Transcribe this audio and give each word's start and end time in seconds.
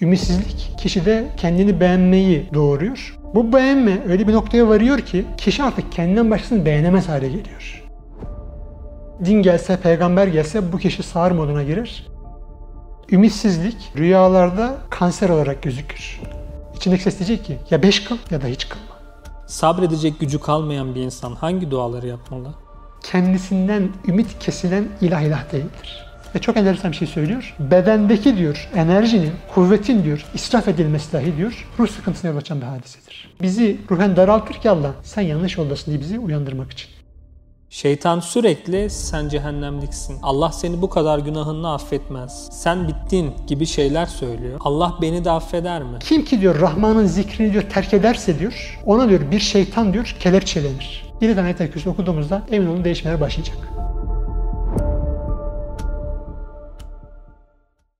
Ümitsizlik 0.00 0.74
kişide 0.78 1.28
kendini 1.36 1.80
beğenmeyi 1.80 2.50
doğuruyor. 2.54 3.18
Bu 3.34 3.52
beğenme 3.52 3.98
öyle 4.08 4.28
bir 4.28 4.32
noktaya 4.32 4.68
varıyor 4.68 4.98
ki 4.98 5.24
kişi 5.36 5.62
artık 5.62 5.92
kendinden 5.92 6.30
başkasını 6.30 6.64
beğenemez 6.64 7.08
hale 7.08 7.28
geliyor. 7.28 7.84
Din 9.24 9.42
gelse, 9.42 9.80
peygamber 9.80 10.26
gelse 10.26 10.72
bu 10.72 10.78
kişi 10.78 11.02
sağır 11.02 11.30
moduna 11.30 11.62
girer. 11.62 12.06
Ümitsizlik 13.10 13.92
rüyalarda 13.96 14.76
kanser 14.90 15.28
olarak 15.28 15.62
gözükür. 15.62 16.20
İçindeki 16.76 17.02
ses 17.02 17.18
diyecek 17.18 17.46
ki 17.46 17.58
ya 17.70 17.82
beş 17.82 18.04
kıl 18.04 18.16
ya 18.30 18.42
da 18.42 18.46
hiç 18.46 18.68
kılma. 18.68 18.96
Sabredecek 19.46 20.20
gücü 20.20 20.40
kalmayan 20.40 20.94
bir 20.94 21.00
insan 21.00 21.34
hangi 21.34 21.70
duaları 21.70 22.06
yapmalı? 22.06 22.54
Kendisinden 23.02 23.88
ümit 24.08 24.38
kesilen 24.38 24.84
ilah 25.00 25.20
ilah 25.20 25.52
değildir. 25.52 26.05
Ve 26.36 26.40
çok 26.40 26.56
enteresan 26.56 26.92
bir 26.92 26.96
şey 26.96 27.08
söylüyor. 27.08 27.56
Bedendeki 27.58 28.36
diyor 28.36 28.68
enerjinin, 28.74 29.32
kuvvetin 29.54 30.04
diyor 30.04 30.26
israf 30.34 30.68
edilmesi 30.68 31.12
dahi 31.12 31.36
diyor 31.36 31.66
ruh 31.78 31.88
sıkıntısına 31.88 32.30
yol 32.30 32.38
açan 32.38 32.60
bir 32.60 32.66
hadisedir. 32.66 33.34
Bizi 33.42 33.80
ruhen 33.90 34.16
daraltır 34.16 34.54
ki 34.54 34.70
Allah 34.70 34.90
sen 35.02 35.22
yanlış 35.22 35.56
yoldasın 35.56 35.90
diye 35.90 36.00
bizi 36.00 36.18
uyandırmak 36.18 36.72
için. 36.72 36.90
Şeytan 37.70 38.20
sürekli 38.20 38.90
sen 38.90 39.28
cehennemliksin. 39.28 40.18
Allah 40.22 40.52
seni 40.52 40.82
bu 40.82 40.90
kadar 40.90 41.18
günahını 41.18 41.72
affetmez. 41.72 42.48
Sen 42.52 42.88
bittin 42.88 43.34
gibi 43.46 43.66
şeyler 43.66 44.06
söylüyor. 44.06 44.60
Allah 44.64 44.98
beni 45.02 45.24
de 45.24 45.30
affeder 45.30 45.82
mi? 45.82 45.98
Kim 46.00 46.24
ki 46.24 46.40
diyor 46.40 46.60
Rahman'ın 46.60 47.06
zikrini 47.06 47.52
diyor 47.52 47.64
terk 47.70 47.94
ederse 47.94 48.38
diyor 48.38 48.80
ona 48.86 49.08
diyor 49.08 49.30
bir 49.30 49.40
şeytan 49.40 49.92
diyor 49.92 50.16
kelepçelenir. 50.20 51.06
Bir 51.20 51.36
tane 51.36 51.54
ayet 51.60 51.86
okuduğumuzda 51.86 52.42
emin 52.50 52.66
olun 52.66 52.84
değişmeler 52.84 53.20
başlayacak. 53.20 53.85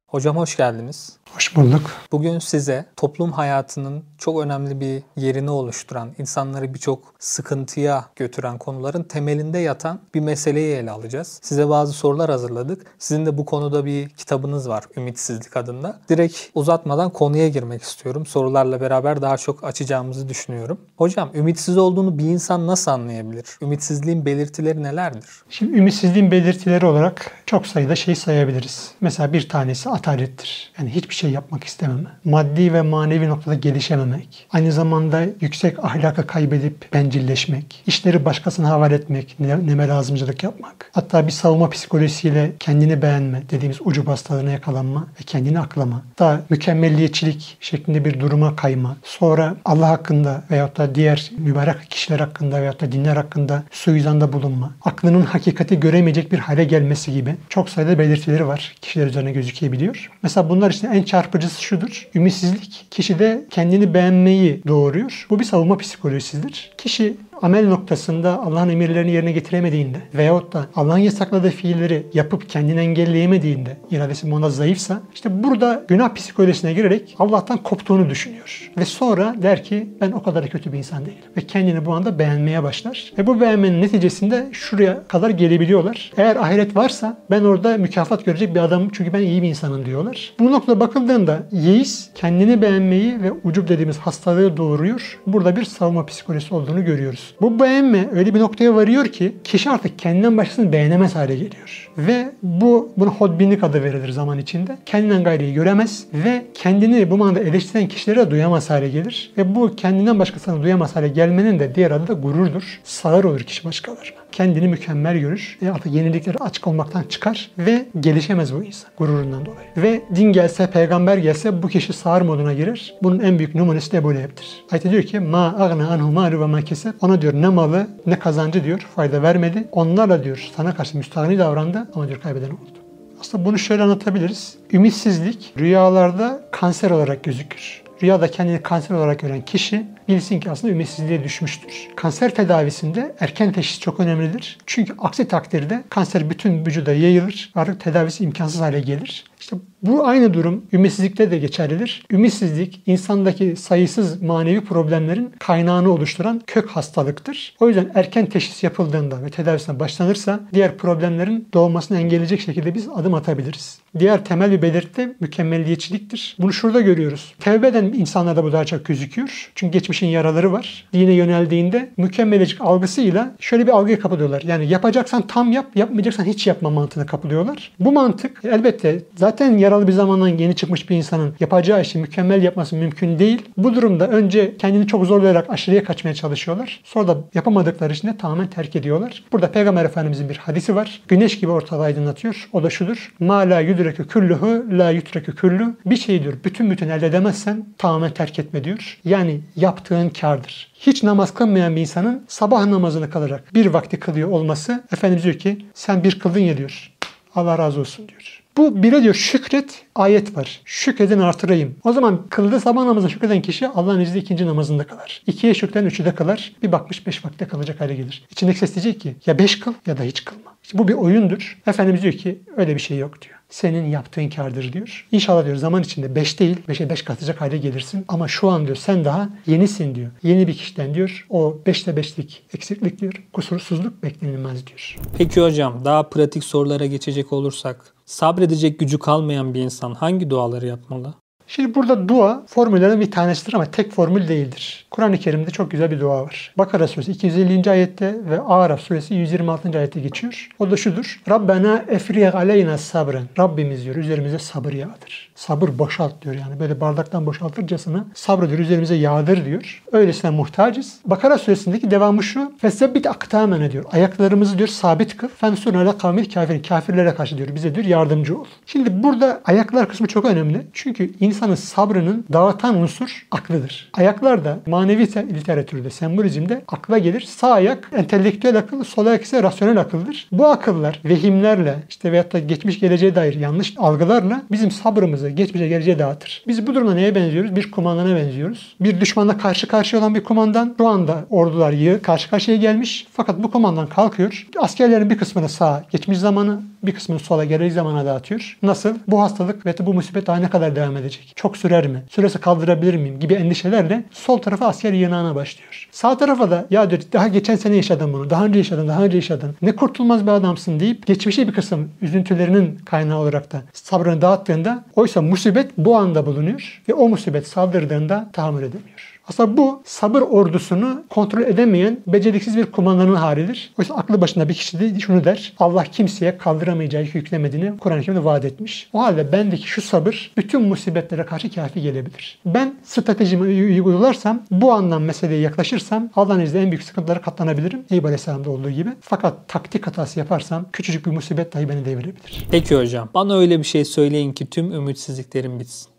Hocam 0.07 0.37
hoş 0.37 0.57
geldiniz. 0.57 1.17
Hoş 1.37 1.57
bulduk. 1.57 1.91
Bugün 2.13 2.39
size 2.39 2.87
toplum 2.97 3.33
hayatının 3.33 4.05
çok 4.19 4.41
önemli 4.41 4.81
bir 4.81 5.03
yerini 5.17 5.51
oluşturan, 5.51 6.11
insanları 6.19 6.75
birçok 6.75 7.15
sıkıntıya 7.19 8.05
götüren 8.17 8.59
konuların 8.59 9.03
temelinde 9.03 9.59
yatan 9.59 10.01
bir 10.15 10.21
meseleyi 10.21 10.77
ele 10.77 10.91
alacağız. 10.91 11.41
Size 11.43 11.69
bazı 11.69 11.93
sorular 11.93 12.31
hazırladık. 12.31 12.87
Sizin 12.99 13.27
de 13.27 13.39
bu 13.39 13.45
konuda 13.45 13.85
bir 13.85 14.09
kitabınız 14.09 14.69
var 14.69 14.85
Ümitsizlik 14.97 15.57
adında. 15.57 16.01
Direkt 16.09 16.37
uzatmadan 16.55 17.11
konuya 17.11 17.49
girmek 17.49 17.83
istiyorum. 17.83 18.27
Sorularla 18.27 18.81
beraber 18.81 19.23
daha 19.23 19.37
çok 19.37 19.65
açacağımızı 19.65 20.29
düşünüyorum. 20.29 20.79
Hocam 20.97 21.31
ümitsiz 21.35 21.77
olduğunu 21.77 22.19
bir 22.19 22.25
insan 22.25 22.67
nasıl 22.67 22.91
anlayabilir? 22.91 23.47
Ümitsizliğin 23.63 24.27
belirtileri 24.27 24.83
nelerdir? 24.83 25.31
Şimdi 25.51 25.79
ümitsizliğin 25.79 26.31
belirtileri 26.31 26.87
olarak 26.87 27.31
çok 27.47 27.67
sayıda 27.67 27.97
şey 27.97 28.15
sayabiliriz. 28.15 28.91
Mesela 29.01 29.33
bir 29.33 29.49
tanesi 29.49 29.91
atalettir. 29.91 30.73
Yani 30.79 30.91
hiçbir 30.91 31.15
şey 31.15 31.26
yapmak 31.29 31.65
istememe. 31.65 32.09
Maddi 32.25 32.73
ve 32.73 32.83
manevi 32.83 33.29
noktada 33.29 33.55
gelişememek. 33.55 34.47
Aynı 34.53 34.73
zamanda 34.73 35.23
yüksek 35.41 35.85
ahlaka 35.85 36.27
kaybedip 36.27 36.93
bencilleşmek. 36.93 37.83
işleri 37.87 38.25
başkasına 38.25 38.69
havale 38.69 38.95
etmek. 38.95 39.37
Neme 39.41 39.89
lazımcılık 39.89 40.43
yapmak. 40.43 40.91
Hatta 40.93 41.27
bir 41.27 41.33
savunma 41.33 41.71
psikolojisiyle 41.71 42.53
kendini 42.59 43.03
beğenme 43.03 43.43
dediğimiz 43.51 43.79
ucu 43.85 44.07
hastalığına 44.07 44.51
yakalanma 44.51 45.07
ve 45.21 45.25
kendini 45.27 45.61
aklama. 45.61 46.03
Daha 46.19 46.41
mükemmelliyetçilik 46.51 47.57
şeklinde 47.61 48.05
bir 48.05 48.21
duruma 48.21 48.57
kayma. 48.57 48.97
Sonra 49.05 49.57
Allah 49.65 49.89
hakkında 49.89 50.43
veyahut 50.51 50.79
da 50.79 50.95
diğer 50.95 51.31
mübarek 51.39 51.91
kişiler 51.91 52.21
hakkında 52.21 52.61
veyahut 52.61 52.81
da 52.81 52.93
dinler 52.93 53.17
hakkında 53.17 53.63
suizanda 53.71 54.33
bulunma. 54.33 54.75
Aklının 54.85 55.23
hakikati 55.23 55.81
göremeyecek 55.81 56.33
bir 56.33 56.39
hale 56.39 56.65
gelmesi 56.65 57.13
gibi 57.13 57.37
çok 57.49 57.69
sayıda 57.69 57.99
belirtileri 57.99 58.47
var. 58.47 58.75
Kişiler 58.83 59.07
üzerine 59.07 59.33
gözükebiliyor. 59.33 60.11
Mesela 60.23 60.49
bunlar 60.49 60.71
işte 60.71 60.89
en 60.93 61.03
çarpıcısı 61.07 61.63
şudur. 61.63 62.09
Ümitsizlik 62.15 62.87
kişide 62.91 63.45
kendini 63.51 63.95
beğenmeyi 63.95 64.63
doğuruyor. 64.69 65.27
Bu 65.31 65.41
bir 65.41 65.45
savunma 65.45 65.79
psikolojisidir. 65.79 66.73
Kişi 66.79 67.17
amel 67.43 67.69
noktasında 67.69 68.43
Allah'ın 68.43 68.69
emirlerini 68.69 69.11
yerine 69.11 69.33
getiremediğinde 69.33 69.99
veyahut 70.15 70.53
da 70.53 70.67
Allah'ın 70.77 70.99
yasakladığı 70.99 71.51
fiilleri 71.51 72.07
yapıp 72.15 72.49
kendini 72.49 72.81
engelleyemediğinde, 72.81 73.77
iradesi 73.91 74.31
bunda 74.31 74.51
zayıfsa 74.51 75.03
işte 75.15 75.43
burada 75.43 75.85
günah 75.89 76.15
psikolojisine 76.15 76.73
girerek 76.73 77.17
Allah'tan 77.19 77.63
koptuğunu 77.63 78.11
düşünüyor. 78.11 78.71
Ve 78.79 78.85
sonra 78.85 79.35
der 79.43 79.65
ki 79.65 79.89
ben 80.01 80.13
o 80.13 80.23
kadar 80.23 80.49
kötü 80.49 80.73
bir 80.73 80.79
insan 80.79 81.07
değilim. 81.07 81.19
Ve 81.37 81.41
kendini 81.41 81.87
bu 81.87 81.93
anda 81.93 82.19
beğenmeye 82.19 82.63
başlar. 82.63 83.13
Ve 83.19 83.27
bu 83.27 83.41
beğenmenin 83.41 83.83
neticesinde 83.83 84.49
şuraya 84.53 85.03
kadar 85.09 85.31
gelebiliyorlar. 85.31 86.13
Eğer 86.17 86.37
ahiret 86.37 86.77
varsa 86.77 87.19
ben 87.31 87.45
orada 87.45 87.77
mükafat 87.77 88.25
görecek 88.25 88.55
bir 88.55 88.61
adamım 88.61 88.91
çünkü 88.93 89.13
ben 89.13 89.21
iyi 89.23 89.43
bir 89.43 89.49
insanım 89.49 89.87
diyorlar. 89.87 90.35
Bu 90.39 90.53
noktada 90.53 90.81
bakıldığında 90.81 91.43
yeis 91.53 92.11
kendini 92.15 92.63
beğenmeyi 92.63 93.23
ve 93.23 93.33
ucub 93.45 93.69
dediğimiz 93.69 93.99
hastalığı 93.99 94.57
doğuruyor. 94.57 95.21
Burada 95.27 95.57
bir 95.57 95.65
savunma 95.65 96.07
psikolojisi 96.07 96.55
olduğunu 96.55 96.85
görüyoruz. 96.85 97.26
Bu 97.41 97.61
beğenme 97.61 98.09
öyle 98.13 98.35
bir 98.35 98.41
noktaya 98.41 98.75
varıyor 98.75 99.07
ki 99.07 99.37
kişi 99.45 99.71
artık 99.71 99.99
kendinden 99.99 100.37
başkasını 100.37 100.73
beğenemez 100.73 101.15
hale 101.15 101.35
geliyor. 101.35 101.91
Ve 101.99 102.31
bu 102.43 102.93
buna 102.97 103.11
hodbinlik 103.11 103.65
adı 103.65 103.85
verilir 103.85 104.09
zaman 104.09 104.39
içinde. 104.39 104.79
Kendinden 104.87 105.25
gayriyi 105.25 105.55
göremez 105.55 106.05
ve 106.13 106.45
kendini 106.55 107.11
bu 107.11 107.17
manada 107.17 107.41
eleştiren 107.41 107.89
kişilere 107.89 108.31
duyamaz 108.31 108.71
hale 108.71 108.89
gelir. 108.89 109.33
Ve 109.39 109.55
bu 109.55 109.77
kendinden 109.77 110.19
başkasını 110.19 110.63
duyamaz 110.63 110.97
hale 110.97 111.09
gelmenin 111.09 111.59
de 111.59 111.75
diğer 111.75 111.91
adı 111.91 112.09
da 112.09 112.13
gururdur. 112.13 112.81
Sağır 112.85 113.25
olur 113.25 113.41
kişi 113.41 113.65
başkalarına 113.65 114.26
kendini 114.33 114.69
mükemmel 114.69 115.19
görür 115.19 115.59
ve 115.63 115.73
artık 115.73 115.93
yeniliklere 115.93 116.39
açık 116.39 116.67
olmaktan 116.67 117.03
çıkar 117.03 117.51
ve 117.59 117.87
gelişemez 118.01 118.55
bu 118.55 118.65
insan 118.65 118.91
gururundan 118.99 119.47
dolayı. 119.47 119.69
Ve 119.77 120.03
din 120.15 120.33
gelse, 120.33 120.71
peygamber 120.71 121.17
gelse 121.19 121.63
bu 121.63 121.69
kişi 121.69 121.93
sağır 121.93 122.23
moduna 122.23 122.53
girer. 122.53 122.95
Bunun 123.03 123.21
en 123.21 123.39
büyük 123.39 123.55
numunesi 123.55 123.93
de 123.93 124.05
böyle 124.05 124.17
Ebu'leheb'tir. 124.17 124.65
Ayet 124.73 124.91
diyor 124.91 125.03
ki 125.03 125.21
ma 125.21 125.55
agna 125.59 125.89
anhu 125.89 126.13
malu 126.13 126.41
ve 126.41 126.47
ma 126.47 126.63
keseb. 126.63 126.93
Ona 127.01 127.23
diyor 127.23 127.35
ne 127.35 127.49
malı 127.49 127.87
ne 128.07 128.19
kazancı 128.19 128.65
diyor 128.65 128.79
fayda 128.79 129.23
vermedi. 129.23 129.69
Onlarla 129.73 130.25
diyor 130.25 130.51
sana 130.57 130.75
karşı 130.75 130.99
müstahni 130.99 131.39
davrandı 131.39 131.89
ama 131.95 132.09
diyor 132.09 132.21
kaybeden 132.21 132.51
oldu. 132.51 132.79
Aslında 133.21 133.45
bunu 133.45 133.59
şöyle 133.59 133.83
anlatabiliriz. 133.83 134.57
Ümitsizlik 134.73 135.53
rüyalarda 135.59 136.41
kanser 136.53 136.91
olarak 136.91 137.25
gözükür. 137.25 137.83
Rüyada 138.03 138.31
kendini 138.31 138.63
kanser 138.63 138.95
olarak 138.95 139.19
gören 139.19 139.41
kişi 139.41 139.87
bilsin 140.09 140.41
ki 140.41 140.51
aslında 140.51 140.73
ümitsizliğe 140.73 141.25
düşmüştür. 141.25 141.89
Kanser 141.97 142.35
tedavisinde 142.35 143.15
erken 143.21 143.53
teşhis 143.53 143.81
çok 143.81 144.01
önemlidir. 144.01 144.59
Çünkü 144.67 144.95
aksi 144.99 145.29
takdirde 145.29 145.85
kanser 145.91 146.31
bütün 146.31 146.67
vücuda 146.67 146.93
yayılır 146.93 147.53
artık 147.55 147.81
tedavisi 147.81 148.25
imkansız 148.25 148.61
hale 148.61 148.81
gelir. 148.81 149.25
İşte 149.41 149.57
bu 149.83 150.07
aynı 150.07 150.35
durum 150.35 150.65
ümitsizlikte 150.73 151.31
de 151.31 151.39
geçerlidir. 151.39 152.07
Ümitsizlik 152.11 152.83
insandaki 152.87 153.57
sayısız 153.57 154.23
manevi 154.23 154.65
problemlerin 154.65 155.33
kaynağını 155.39 155.93
oluşturan 155.93 156.43
kök 156.47 156.71
hastalıktır. 156.71 157.55
O 157.61 157.69
yüzden 157.69 157.91
erken 157.95 158.27
teşhis 158.27 158.63
yapıldığında 158.63 159.23
ve 159.23 159.31
tedavisine 159.31 159.81
başlanırsa 159.81 160.41
diğer 160.55 160.77
problemlerin 160.77 161.49
doğmasını 161.55 161.99
engelleyecek 161.99 162.41
şekilde 162.41 162.75
biz 162.75 162.89
adım 162.95 163.15
atabiliriz. 163.15 163.79
Diğer 163.99 164.25
temel 164.25 164.51
bir 164.51 164.63
belirti 164.63 165.17
mükemmelliyetçiliktir. 165.21 166.37
Bunu 166.39 166.53
şurada 166.53 166.81
görüyoruz. 166.81 167.35
Tevbe 167.41 167.69
eden 167.69 167.85
insanlarda 167.85 168.45
bu 168.45 168.53
daha 168.53 168.65
çok 168.65 168.85
gözüküyor. 168.85 169.53
Çünkü 169.55 169.73
geçmişin 169.97 170.13
yaraları 170.13 170.53
var. 170.53 170.85
Dine 170.93 171.13
yöneldiğinde 171.13 171.91
mükemmeliyetçilik 171.97 172.63
algısıyla 172.63 173.31
şöyle 173.41 173.67
bir 173.67 173.73
algıya 173.73 173.99
kapılıyorlar. 173.99 174.43
Yani 174.43 174.67
yapacaksan 174.67 175.23
tam 175.27 175.53
yap, 175.53 175.67
yapmayacaksan 175.75 176.25
hiç 176.25 176.47
yapma 176.47 176.71
mantığına 176.71 177.07
kapılıyorlar. 177.07 177.73
Bu 177.81 177.93
mantık 177.93 178.41
elbette 178.45 179.03
zaten 179.17 179.59
yaralı 179.59 179.87
bir 179.89 179.93
zamandan 179.93 180.29
yeni 180.29 180.55
çıkmış 180.55 180.91
bir 180.91 180.97
insanın 180.97 181.35
yapacağı 181.41 181.83
işi 181.83 181.99
mükemmel 181.99 182.43
yapması 182.43 182.77
mümkün 182.77 183.19
değil. 183.19 183.43
Bu 183.57 183.75
durumda 183.75 184.09
önce 184.09 184.57
kendini 184.57 184.87
çok 184.87 185.07
zorlayarak 185.07 185.51
aşırıya 185.51 185.85
kaçmaya 185.85 186.15
çalışıyorlar. 186.15 186.81
Sonra 186.85 187.09
da 187.09 187.17
yapamadıkları 187.35 187.93
için 187.93 188.09
de 188.09 188.17
tamamen 188.17 188.47
terk 188.47 188.77
ediyorlar. 188.77 189.25
Burada 189.33 189.53
Peygamber 189.53 189.85
Efendimizin 189.85 190.29
bir 190.29 190.37
hadisi 190.37 190.75
var. 190.77 191.03
Güneş 191.09 191.41
gibi 191.41 191.51
ortalığı 191.51 191.83
aydınlatıyor. 191.83 192.49
O 192.53 192.63
da 192.63 192.71
şudur. 192.71 193.15
Ma 193.21 193.37
la 193.37 193.61
yudrekü 193.61 194.07
küllühü 194.09 194.79
la 194.79 194.91
yutrekü 194.91 195.35
küllü. 195.35 195.75
Bir 195.87 195.97
şey 195.97 196.23
diyor 196.23 196.35
bütün 196.45 196.71
bütün 196.71 196.89
elde 196.89 197.07
edemezsen 197.07 197.65
tamamen 197.79 198.11
terk 198.11 198.39
etme 198.39 198.65
diyor. 198.65 198.99
Yani 199.05 199.41
yaptığın 199.57 199.86
kardır. 200.21 200.73
Hiç 200.75 201.03
namaz 201.03 201.35
kılmayan 201.35 201.77
bir 201.77 201.81
insanın 201.81 202.25
sabah 202.29 202.67
namazını 202.67 203.11
kalarak 203.11 203.55
bir 203.55 203.67
vakti 203.67 204.01
kılıyor 204.01 204.29
olması 204.29 204.85
Efendimiz 204.93 205.25
diyor 205.25 205.39
ki 205.39 205.67
sen 205.75 206.05
bir 206.05 206.19
kıldın 206.19 206.41
ya 206.41 206.57
diyor. 206.57 206.93
Allah 207.35 207.59
razı 207.59 207.81
olsun 207.81 208.09
diyor. 208.09 208.43
Bu 208.57 208.83
bire 208.83 209.03
diyor 209.03 209.15
şükret 209.15 209.85
ayet 209.95 210.37
var. 210.37 210.61
Şükredin 210.65 211.19
artırayım. 211.19 211.77
O 211.85 211.93
zaman 211.93 212.27
kıldığı 212.31 212.61
sabah 212.61 212.85
namazını 212.85 213.11
şükreden 213.11 213.43
kişi 213.43 213.69
Allah'ın 213.69 214.01
izniyle 214.01 214.21
ikinci 214.21 214.47
namazında 214.47 214.87
kalır. 214.87 215.23
İkiye 215.27 215.55
şükreden 215.55 215.87
üçü 215.87 216.05
de 216.05 216.15
kalır. 216.15 216.53
Bir 216.63 216.73
bakmış 216.73 217.07
beş 217.07 217.25
vakte 217.25 217.49
kalacak 217.49 217.81
hale 217.81 217.95
gelir. 217.95 218.25
İçindeki 218.31 218.59
ses 218.59 218.75
diyecek 218.75 219.01
ki 219.01 219.17
ya 219.27 219.39
beş 219.39 219.61
kıl 219.61 219.75
ya 219.87 219.99
da 219.99 220.03
hiç 220.03 220.25
kılma. 220.25 220.56
Bu 220.75 220.89
bir 220.89 220.95
oyundur. 220.95 221.59
Efendimiz 221.67 222.03
diyor 222.03 222.15
ki 222.15 222.39
öyle 222.57 222.75
bir 222.75 222.81
şey 222.81 222.99
yok 222.99 223.23
diyor. 223.23 223.37
Senin 223.49 223.87
yaptığın 223.87 224.29
kardır 224.29 224.73
diyor. 224.73 225.07
İnşallah 225.13 225.45
diyor 225.45 225.57
zaman 225.57 225.83
içinde 225.83 226.15
5 226.15 226.41
değil 226.41 226.57
5'e 226.69 226.91
5 226.91 227.03
katacak 227.03 227.41
hale 227.41 227.59
gelirsin. 227.59 228.05
Ama 228.09 228.29
şu 228.29 228.51
an 228.51 228.67
diyor 228.67 228.77
sen 228.77 229.05
daha 229.05 229.29
yenisin 229.47 229.95
diyor. 229.95 230.11
Yeni 230.23 230.49
bir 230.49 230.55
kişiden 230.55 230.95
diyor 230.95 231.27
o 231.31 231.59
5'te 231.67 231.91
5'lik 231.91 232.43
eksiklik 232.55 233.01
diyor. 233.01 233.13
Kusursuzluk 233.33 234.03
beklenilmez 234.03 234.67
diyor. 234.67 234.97
Peki 235.19 235.41
hocam 235.41 235.85
daha 235.85 236.03
pratik 236.03 236.45
sorulara 236.45 236.87
geçecek 236.87 237.33
olursak 237.33 237.95
sabredecek 238.05 238.79
gücü 238.79 238.99
kalmayan 238.99 239.55
bir 239.55 239.61
insan 239.61 239.95
hangi 239.95 240.31
duaları 240.31 240.67
yapmalı? 240.67 241.15
Şimdi 241.49 241.75
burada 241.75 242.09
dua 242.09 242.43
formüllerden 242.47 243.01
bir 243.01 243.11
tanesidir 243.11 243.55
ama 243.55 243.65
tek 243.65 243.93
formül 243.93 244.29
değildir. 244.29 244.87
Kur'an-ı 244.91 245.19
Kerim'de 245.19 245.51
çok 245.51 245.71
güzel 245.71 245.91
bir 245.91 246.01
dua 246.01 246.23
var. 246.23 246.53
Bakara 246.59 246.89
suresi 246.89 247.13
250. 247.13 247.71
ayette 247.71 248.15
ve 248.31 248.41
Araf 248.41 248.81
suresi 248.81 249.15
126. 249.15 249.79
ayette 249.79 250.01
geçiyor. 250.01 250.49
O 250.59 250.71
da 250.71 250.77
şudur. 250.77 251.21
Rabbena 251.29 251.85
efriyeg 251.89 252.35
aleyna 252.35 252.79
sabren. 252.79 253.23
Rabbimiz 253.39 253.85
diyor 253.85 253.97
üzerimize 253.97 254.39
sabır 254.39 254.73
yağdır. 254.73 255.29
Sabır 255.35 255.79
boşalt 255.79 256.23
diyor 256.23 256.35
yani. 256.35 256.61
Böyle 256.61 256.81
bardaktan 256.81 257.27
boşaltırcasına 257.27 258.05
sabrediyor 258.15 258.59
üzerimize 258.59 258.95
yağdır 258.95 259.45
diyor. 259.45 259.83
Öylesine 259.93 260.31
muhtacız. 260.31 260.99
Bakara 261.05 261.39
suresindeki 261.39 261.91
devamı 261.91 262.23
şu. 262.23 262.53
Fesebbit 262.59 263.07
aktamene 263.07 263.73
diyor. 263.73 263.85
Ayaklarımızı 263.93 264.59
diyor 264.59 264.69
sabit 264.69 265.17
kıl. 265.17 265.29
Fensurna 265.29 265.81
ala 265.81 265.99
kavmil 265.99 266.31
kafirin. 266.31 266.63
Kafirlere 266.63 267.15
karşı 267.15 267.39
diyor. 267.39 267.55
Bize 267.55 267.75
diyor 267.75 267.87
yardımcı 267.87 268.39
ol. 268.39 268.45
Şimdi 268.67 269.03
burada 269.03 269.41
ayaklar 269.45 269.89
kısmı 269.89 270.07
çok 270.07 270.25
önemli. 270.25 270.67
Çünkü 270.73 271.11
insanın 271.37 271.55
sabrının 271.55 272.25
dağıtan 272.33 272.77
unsur 272.77 273.27
aklıdır. 273.31 273.91
Ayaklar 273.95 274.45
da 274.45 274.59
manevi 274.67 275.03
literatürde, 275.35 275.91
sembolizmde 275.91 276.63
akla 276.69 276.99
gelir. 276.99 277.21
Sağ 277.21 277.53
ayak 277.53 277.91
entelektüel 277.97 278.59
akıl, 278.59 278.85
sol 278.85 279.07
ayak 279.07 279.23
ise 279.23 279.43
rasyonel 279.43 279.81
akıldır. 279.81 280.29
Bu 280.33 280.47
akıllar 280.47 281.01
vehimlerle 281.05 281.75
işte 281.89 282.13
veyahut 282.13 282.33
da 282.33 282.39
geçmiş 282.39 282.81
geleceğe 282.81 283.15
dair 283.15 283.35
yanlış 283.41 283.75
algılarla 283.79 284.43
bizim 284.51 284.71
sabrımızı 284.71 285.29
geçmişe 285.29 285.69
geleceğe 285.69 285.99
dağıtır. 285.99 286.45
Biz 286.47 286.67
bu 286.67 286.75
durumda 286.75 286.95
neye 286.95 287.15
benziyoruz? 287.15 287.57
Bir 287.57 287.71
kumandana 287.71 288.17
benziyoruz. 288.17 288.77
Bir 288.81 289.01
düşmanla 289.01 289.39
karşı 289.39 289.69
karşıya 289.69 290.03
olan 290.03 290.15
bir 290.15 290.25
kumandan 290.25 290.75
şu 290.79 290.89
anda 290.89 291.25
ordular 291.31 291.73
yığ 291.73 292.03
karşı 292.03 292.31
karşıya 292.31 292.57
gelmiş. 292.57 293.07
Fakat 293.13 293.43
bu 293.43 293.51
kumandan 293.51 293.87
kalkıyor. 293.87 294.47
Askerlerin 294.59 295.11
bir 295.11 295.19
kısmını 295.19 295.49
sağa 295.49 295.85
geçmiş 295.91 296.19
zamanı, 296.19 296.61
bir 296.83 296.95
kısmını 296.95 297.19
sola 297.19 297.45
gelecek 297.45 297.73
zamana 297.73 298.07
dağıtıyor. 298.07 298.59
Nasıl? 298.63 298.95
Bu 299.09 299.23
hastalık 299.23 299.67
ve 299.67 299.75
bu 299.81 299.95
musibet 299.95 300.27
daha 300.27 300.37
ne 300.37 300.51
kadar 300.51 300.77
devam 300.77 300.97
edecek? 300.97 301.26
Çok 301.35 301.57
sürer 301.57 301.87
mi? 301.87 302.03
Süresi 302.11 302.39
kaldırabilir 302.39 302.95
miyim? 302.95 303.21
Gibi 303.21 303.35
endişelerle 303.35 304.05
sol 304.11 304.39
tarafa 304.39 304.67
asker 304.67 304.93
yığınağına 304.93 305.35
başlıyor. 305.35 305.89
Sağ 305.93 306.19
tarafa 306.19 306.51
da 306.51 306.67
ya 306.71 306.91
diyor 306.91 307.03
daha 307.13 307.29
geçen 307.29 307.57
sene 307.57 307.77
yaşadım 307.77 308.13
bunu. 308.13 308.31
Daha 308.31 308.45
önce 308.45 308.59
yaşadım, 308.59 308.89
daha 308.89 309.05
önce 309.05 309.17
yaşadım. 309.17 309.55
Ne 309.63 309.77
kurtulmaz 309.77 310.27
bir 310.27 310.31
adamsın 310.31 310.81
deyip 310.81 311.07
geçmişe 311.07 311.49
bir 311.49 311.53
kısım 311.53 311.91
üzüntülerinin 312.03 312.77
kaynağı 312.77 313.19
olarak 313.19 313.53
da 313.53 313.63
sabrını 313.73 314.23
dağıttığında 314.23 314.85
oysa 314.97 315.23
musibet 315.23 315.71
bu 315.79 315.97
anda 315.97 316.27
bulunuyor 316.27 316.83
ve 316.89 316.95
o 316.95 317.09
musibet 317.09 317.47
saldırdığında 317.47 318.31
tahammül 318.33 318.63
edemiyor. 318.63 319.16
Aslında 319.29 319.57
bu 319.57 319.83
sabır 319.85 320.23
ordusunu 320.23 321.05
kontrol 321.11 321.43
edemeyen 321.43 321.99
beceriksiz 322.07 322.57
bir 322.57 322.67
kumandanın 322.67 323.15
halidir. 323.15 323.73
Oysa 323.79 323.95
aklı 323.95 324.21
başında 324.21 324.49
bir 324.49 324.55
kişi 324.55 324.81
de 324.81 325.01
şunu 325.01 325.25
der. 325.25 325.53
Allah 325.59 325.85
kimseye 325.85 326.39
kaldıramayacağı 326.39 327.03
yük 327.03 327.15
yüklemediğini 327.15 327.79
Kur'an-ı 327.79 328.03
Kerim'de 328.03 328.25
vaat 328.25 328.45
etmiş. 328.45 328.89
O 328.93 328.99
halde 329.03 329.33
bendeki 329.33 329.69
şu 329.69 329.83
sabır 329.83 330.33
bütün 330.37 330.63
musibetlere 330.63 331.27
karşı 331.27 331.55
kafi 331.55 331.83
gelebilir. 331.83 332.39
Ben 332.47 332.75
stratejimi 332.83 333.43
uygularsam 333.43 334.43
bu 334.51 334.73
anlam 334.73 335.03
meseleye 335.03 335.41
yaklaşırsam 335.41 336.11
Allah'ın 336.17 336.41
izniyle 336.41 336.65
en 336.65 336.71
büyük 336.71 336.83
sıkıntılara 336.83 337.21
katlanabilirim. 337.21 337.85
Eyüp 337.91 338.05
Aleyhisselam'da 338.05 338.51
olduğu 338.51 338.71
gibi. 338.71 338.91
Fakat 339.01 339.49
taktik 339.49 339.87
hatası 339.87 340.19
yaparsam 340.19 340.67
küçücük 340.73 341.07
bir 341.07 341.11
musibet 341.11 341.55
dahi 341.55 341.69
beni 341.69 341.85
devirebilir. 341.85 342.47
Peki 342.51 342.77
hocam. 342.77 343.09
Bana 343.15 343.39
öyle 343.39 343.59
bir 343.59 343.65
şey 343.65 343.85
söyleyin 343.85 344.33
ki 344.33 344.51
tüm 344.51 344.73
ümitsizliklerim 344.73 345.61
bitsin. 345.61 345.96